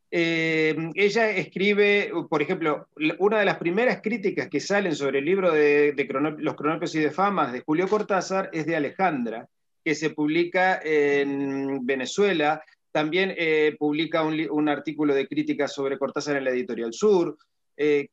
Eh, 0.10 0.76
ella 0.96 1.30
escribe, 1.30 2.12
por 2.28 2.42
ejemplo, 2.42 2.88
una 3.20 3.38
de 3.38 3.46
las 3.46 3.58
primeras 3.58 4.02
críticas 4.02 4.50
que 4.50 4.60
salen 4.60 4.96
sobre 4.96 5.20
el 5.20 5.26
libro 5.26 5.52
de, 5.52 5.94
Los 6.40 6.56
Cronópicos 6.56 6.96
y 6.96 7.02
de 7.02 7.12
Famas 7.12 7.54
de 7.54 7.62
Julio 7.62 7.88
Cortázar 7.88 8.50
es 8.52 8.66
de 8.66 8.76
Alejandra, 8.76 9.48
que 9.84 9.94
se 9.94 10.10
publica 10.10 10.82
en 10.84 11.86
Venezuela. 11.86 12.64
También 12.92 13.32
eh, 13.38 13.76
publica 13.78 14.24
un, 14.24 14.70
artículo 14.70 15.14
de 15.14 15.28
crítica 15.28 15.68
sobre 15.68 16.00
Cortázar 16.00 16.38
en 16.38 16.46
la 16.46 16.50
Editorial 16.50 16.94
Sur. 16.94 17.38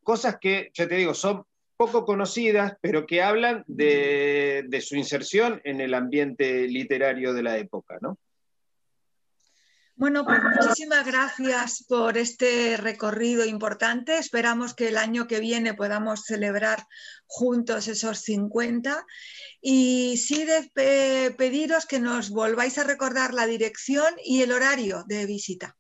cosas 0.03 0.37
que, 0.39 0.71
ya 0.75 0.87
te 0.87 0.97
digo, 0.97 1.15
son 1.15 1.43
poco 1.87 2.05
conocidas, 2.05 2.75
pero 2.81 3.07
que 3.07 3.23
hablan 3.23 3.65
de, 3.67 4.85
su 4.87 4.95
inserción 4.95 5.61
en 5.65 5.81
el 5.81 5.95
ambiente 5.95 6.69
literario 6.69 7.35
de 7.35 7.43
la 7.43 7.59
época, 7.59 7.99
¿no? 8.01 8.19
Bueno, 9.97 10.25
pues 10.25 10.39
muchísimas 10.43 11.05
gracias 11.05 11.85
por 11.89 12.17
este 12.17 12.77
recorrido 12.77 13.45
importante. 13.45 14.19
Esperamos 14.19 14.75
que 14.75 14.89
el 14.89 14.97
año 14.97 15.27
que 15.27 15.41
viene 15.41 15.75
podamos 15.75 16.23
celebrar 16.25 16.87
juntos 17.27 17.89
esos 17.89 18.21
50. 18.21 19.05
Y 19.61 20.17
sí 20.19 20.45
de 20.45 21.35
pediros 21.37 21.87
que 21.87 22.01
nos 22.01 22.31
volváis 22.31 22.79
a 22.79 22.85
recordar 22.85 23.35
la 23.35 23.47
dirección 23.47 24.15
y 24.25 24.43
el 24.43 24.53
horario 24.53 25.05
de 25.07 25.27
visita. 25.27 25.77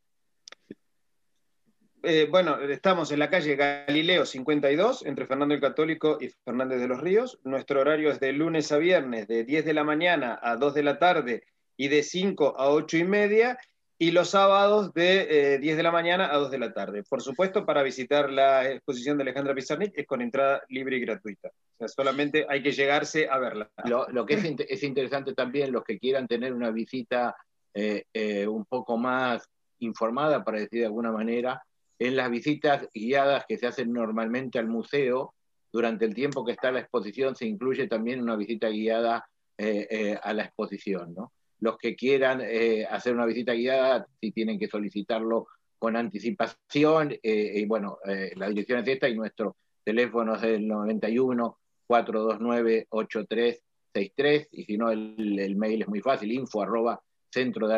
Eh, 2.04 2.26
bueno, 2.28 2.58
estamos 2.58 3.12
en 3.12 3.20
la 3.20 3.30
calle 3.30 3.54
Galileo 3.54 4.26
52, 4.26 5.06
entre 5.06 5.26
Fernando 5.26 5.54
el 5.54 5.60
Católico 5.60 6.18
y 6.20 6.30
Fernández 6.44 6.80
de 6.80 6.88
los 6.88 7.00
Ríos. 7.00 7.38
Nuestro 7.44 7.80
horario 7.80 8.10
es 8.10 8.18
de 8.18 8.32
lunes 8.32 8.72
a 8.72 8.78
viernes, 8.78 9.28
de 9.28 9.44
10 9.44 9.64
de 9.64 9.72
la 9.72 9.84
mañana 9.84 10.36
a 10.42 10.56
2 10.56 10.74
de 10.74 10.82
la 10.82 10.98
tarde 10.98 11.44
y 11.76 11.86
de 11.86 12.02
5 12.02 12.56
a 12.58 12.70
8 12.70 12.96
y 12.96 13.04
media, 13.04 13.56
y 13.98 14.10
los 14.10 14.30
sábados 14.30 14.92
de 14.94 15.58
10 15.60 15.74
eh, 15.74 15.76
de 15.76 15.82
la 15.84 15.92
mañana 15.92 16.34
a 16.34 16.38
2 16.38 16.50
de 16.50 16.58
la 16.58 16.72
tarde. 16.72 17.04
Por 17.04 17.22
supuesto, 17.22 17.64
para 17.64 17.84
visitar 17.84 18.32
la 18.32 18.68
exposición 18.68 19.16
de 19.16 19.22
Alejandra 19.22 19.54
Pizarnik 19.54 19.92
es 19.94 20.06
con 20.06 20.22
entrada 20.22 20.60
libre 20.70 20.96
y 20.96 21.00
gratuita. 21.00 21.50
O 21.50 21.78
sea, 21.78 21.86
solamente 21.86 22.46
hay 22.48 22.64
que 22.64 22.72
llegarse 22.72 23.28
a 23.28 23.38
verla. 23.38 23.70
Lo, 23.84 24.26
que 24.26 24.34
es, 24.68 24.82
interesante 24.82 25.34
también, 25.34 25.70
los 25.70 25.84
que 25.84 26.00
quieran 26.00 26.26
tener 26.26 26.52
una 26.52 26.72
visita 26.72 27.36
eh, 27.72 28.44
un 28.48 28.64
poco 28.64 28.96
más 28.96 29.48
informada, 29.78 30.42
para 30.42 30.58
decir 30.58 30.80
de 30.80 30.86
alguna 30.86 31.12
manera, 31.12 31.62
en 32.06 32.16
las 32.16 32.30
visitas 32.30 32.88
guiadas 32.92 33.44
que 33.46 33.56
se 33.56 33.66
hacen 33.66 33.92
normalmente 33.92 34.58
al 34.58 34.66
museo, 34.66 35.34
durante 35.72 36.04
el 36.04 36.14
tiempo 36.14 36.44
que 36.44 36.52
está 36.52 36.72
la 36.72 36.80
exposición 36.80 37.36
se 37.36 37.46
incluye 37.46 37.86
también 37.86 38.20
una 38.20 38.36
visita 38.36 38.68
guiada 38.68 39.24
eh, 39.56 39.86
eh, 39.88 40.18
a 40.20 40.34
la 40.34 40.44
exposición. 40.44 41.14
los 41.60 41.78
que 41.78 41.94
quieran 41.94 42.40
eh, 42.42 42.84
hacer 42.90 43.14
una 43.14 43.24
visita 43.24 43.52
guiada, 43.52 44.04
si 44.20 44.32
tienen 44.32 44.58
que 44.58 44.66
solicitarlo 44.66 45.46
con 45.78 45.96
anticipación, 45.96 47.14
y 47.22 47.66
bueno, 47.66 47.98
la 48.36 48.48
dirección 48.48 48.78
es 48.80 48.88
esta 48.88 49.08
y 49.08 49.16
nuestro 49.16 49.56
teléfono 49.84 50.36
es 50.36 50.42
el 50.44 50.68
91 50.68 51.58
429 51.88 52.86
8363 52.88 54.48
y 54.52 54.64
si 54.64 54.76
no 54.76 54.90
el, 54.90 55.56
mail 55.56 55.82
es 55.82 55.88
muy 55.88 56.00
fácil, 56.00 56.30
info 56.30 56.62
arroba 56.62 57.00
centro 57.30 57.68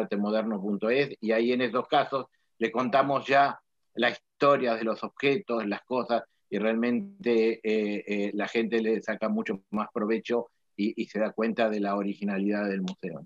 y 1.21 1.33
ahí 1.33 1.53
en 1.53 1.63
esos 1.63 1.89
casos 1.89 2.27
le 2.59 2.71
contamos 2.71 3.27
ya 3.27 3.59
la 3.95 4.11
historia 4.11 4.75
de 4.75 4.85
los 4.85 5.03
objetos, 5.03 5.67
las 5.67 5.83
cosas 5.83 6.23
y 6.51 6.59
realmente 6.59 7.61
la 8.35 8.49
gente 8.49 8.81
le 8.81 9.03
saca 9.03 9.29
mucho 9.29 9.63
más 9.71 9.89
provecho 9.93 10.51
y, 10.77 11.07
se 11.07 11.19
da 11.19 11.33
cuenta 11.33 11.69
de 11.69 11.81
la 11.81 11.97
originalidad 11.97 12.69
del 12.69 12.83
museo. 12.83 13.25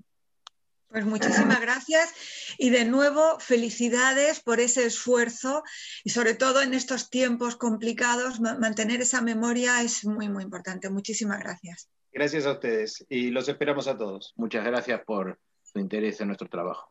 Pues 0.89 1.05
muchísimas 1.05 1.61
gracias 1.61 2.15
y 2.57 2.71
de 2.71 2.87
nuevo 2.87 3.39
felicidades 3.41 4.41
por 4.41 4.59
ese 4.59 4.87
esfuerzo 4.87 5.63
y 6.03 6.11
sobre 6.11 6.35
todo 6.35 6.63
en 6.63 6.73
estos 6.73 7.11
tiempos 7.11 7.57
complicados 7.57 8.41
mantener 8.41 9.03
esa 9.03 9.21
memoria 9.21 9.83
es 9.83 10.07
muy 10.07 10.31
muy 10.31 10.45
importante. 10.45 10.89
Muchísimas 10.89 11.41
gracias. 11.41 11.91
Gracias 12.11 12.47
a 12.47 12.53
ustedes 12.53 13.05
y 13.11 13.31
los 13.31 13.49
esperamos 13.51 13.87
a 13.87 13.99
todos. 13.99 14.33
Muchas 14.37 14.65
gracias 14.65 15.03
por 15.05 15.39
su 15.63 15.79
interés 15.79 16.23
en 16.23 16.29
nuestro 16.29 16.49
trabajo. 16.49 16.91